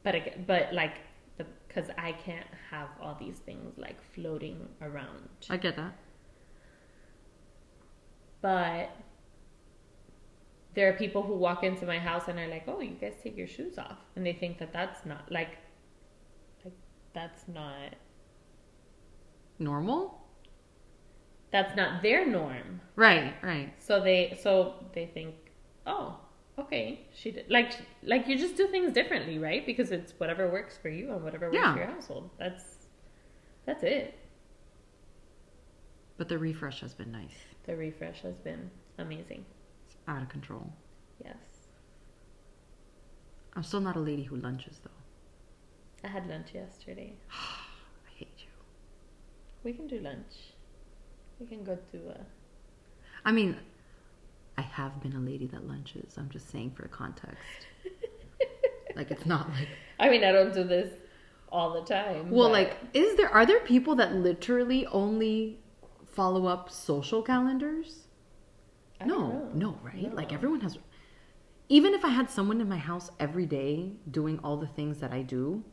[0.03, 0.97] but ag- but like
[1.37, 5.29] because I can't have all these things like floating around.
[5.49, 5.93] I get that.
[8.41, 8.89] But
[10.73, 13.37] there are people who walk into my house and are like, "Oh, you guys take
[13.37, 15.57] your shoes off," and they think that that's not like
[16.63, 16.73] like
[17.13, 17.93] that's not
[19.59, 20.18] Normal?
[21.51, 22.81] That's not their norm.
[22.95, 23.73] Right, right.
[23.79, 25.35] So they so they think,
[25.87, 26.19] oh,
[26.57, 27.73] okay, she did like
[28.03, 29.65] like you just do things differently, right?
[29.65, 31.73] Because it's whatever works for you and whatever works Yeah.
[31.73, 32.29] for your household.
[32.37, 32.87] That's
[33.65, 34.15] that's it.
[36.17, 37.37] But the refresh has been nice.
[37.65, 39.45] The refresh has been amazing.
[39.87, 40.71] It's out of control.
[41.23, 41.37] Yes,
[43.55, 44.89] I'm still not a lady who lunches though.
[46.03, 47.13] I had lunch yesterday.
[47.31, 48.49] I hate you.
[49.63, 50.53] We can do lunch.
[51.39, 52.09] We can go to.
[52.09, 52.23] Uh,
[53.25, 53.55] I mean,
[54.57, 56.17] I have been a lady that lunches.
[56.17, 57.37] I'm just saying for context.
[58.95, 59.67] like it's not like
[59.99, 60.93] I mean, I don't do this
[61.51, 62.29] all the time.
[62.29, 65.59] Well, but- like is there are there people that literally only
[66.11, 68.07] follow up social calendars?
[68.99, 70.09] I no, no, right?
[70.09, 70.15] No.
[70.15, 70.77] Like everyone has
[71.69, 75.13] even if I had someone in my house every day doing all the things that
[75.13, 75.63] I do,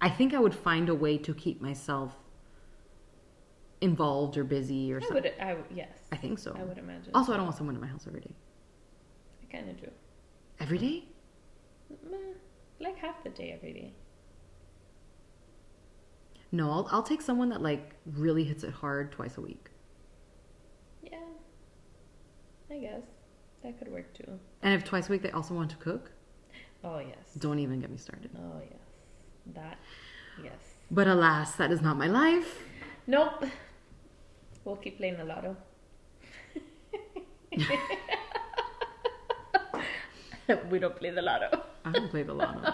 [0.00, 2.12] I think I would find a way to keep myself
[3.82, 5.22] involved or busy or I something.
[5.24, 5.32] would.
[5.40, 5.98] I would- yes.
[6.10, 6.54] I think so.
[6.58, 7.10] I would imagine.
[7.14, 8.34] Also, I don't want someone in my house every day.
[9.42, 9.90] I kind of do.
[10.60, 11.04] Every day?
[12.80, 13.92] Like half the day every day.
[16.50, 19.68] No, I'll, I'll take someone that like really hits it hard twice a week.
[21.02, 21.18] Yeah.
[22.70, 23.02] I guess
[23.62, 24.38] that could work too.
[24.62, 26.10] And if twice a week they also want to cook,
[26.84, 27.34] Oh yes.
[27.38, 28.30] don't even get me started.
[28.36, 28.80] Oh yes.
[29.54, 29.78] That.
[30.42, 30.58] Yes.
[30.90, 32.58] But alas, that is not my life.
[33.06, 33.44] Nope.
[34.64, 35.56] We'll keep playing the lotto.
[40.70, 41.62] we don't play the lotto.
[41.84, 42.72] I don't play the lotto.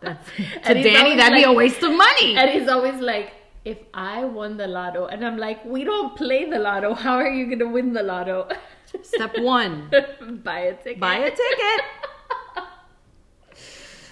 [0.00, 2.36] That's, to Danny, that'd be a waste of money.
[2.36, 3.32] And he's always like,
[3.64, 6.94] if I won the lotto, and I'm like, we don't play the lotto.
[6.94, 8.48] How are you gonna win the lotto?
[9.02, 9.90] Step one,
[10.42, 11.00] Buy a ticket.
[11.00, 11.80] buy a ticket.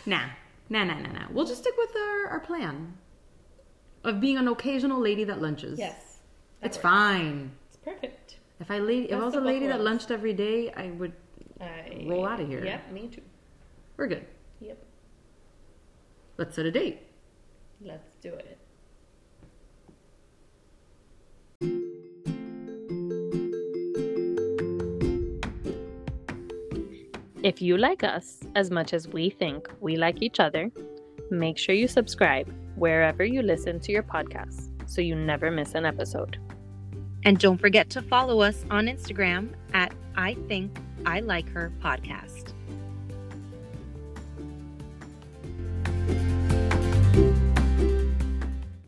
[0.04, 0.26] nah,
[0.68, 1.26] nah, nah, nah, nah.
[1.30, 2.98] We'll just stick with our, our plan
[4.04, 5.78] of being an occasional lady that lunches.
[5.78, 6.05] Yes.
[6.60, 6.82] That it's works.
[6.82, 7.50] fine.
[7.68, 8.36] It's perfect.
[8.60, 10.90] If I lady, if I was a of both lady that lunched every day, I
[10.92, 11.12] would.
[11.60, 12.64] I, Roll of here.
[12.64, 13.22] Yep, me too.
[13.96, 14.26] We're good.
[14.60, 14.78] Yep.
[16.38, 17.00] Let's set a date.
[17.80, 18.58] Let's do it.
[27.42, 30.70] If you like us as much as we think we like each other,
[31.30, 35.84] make sure you subscribe wherever you listen to your podcasts so you never miss an
[35.84, 36.38] episode.
[37.24, 42.35] And don't forget to follow us on Instagram at I Think I Like Her Podcast.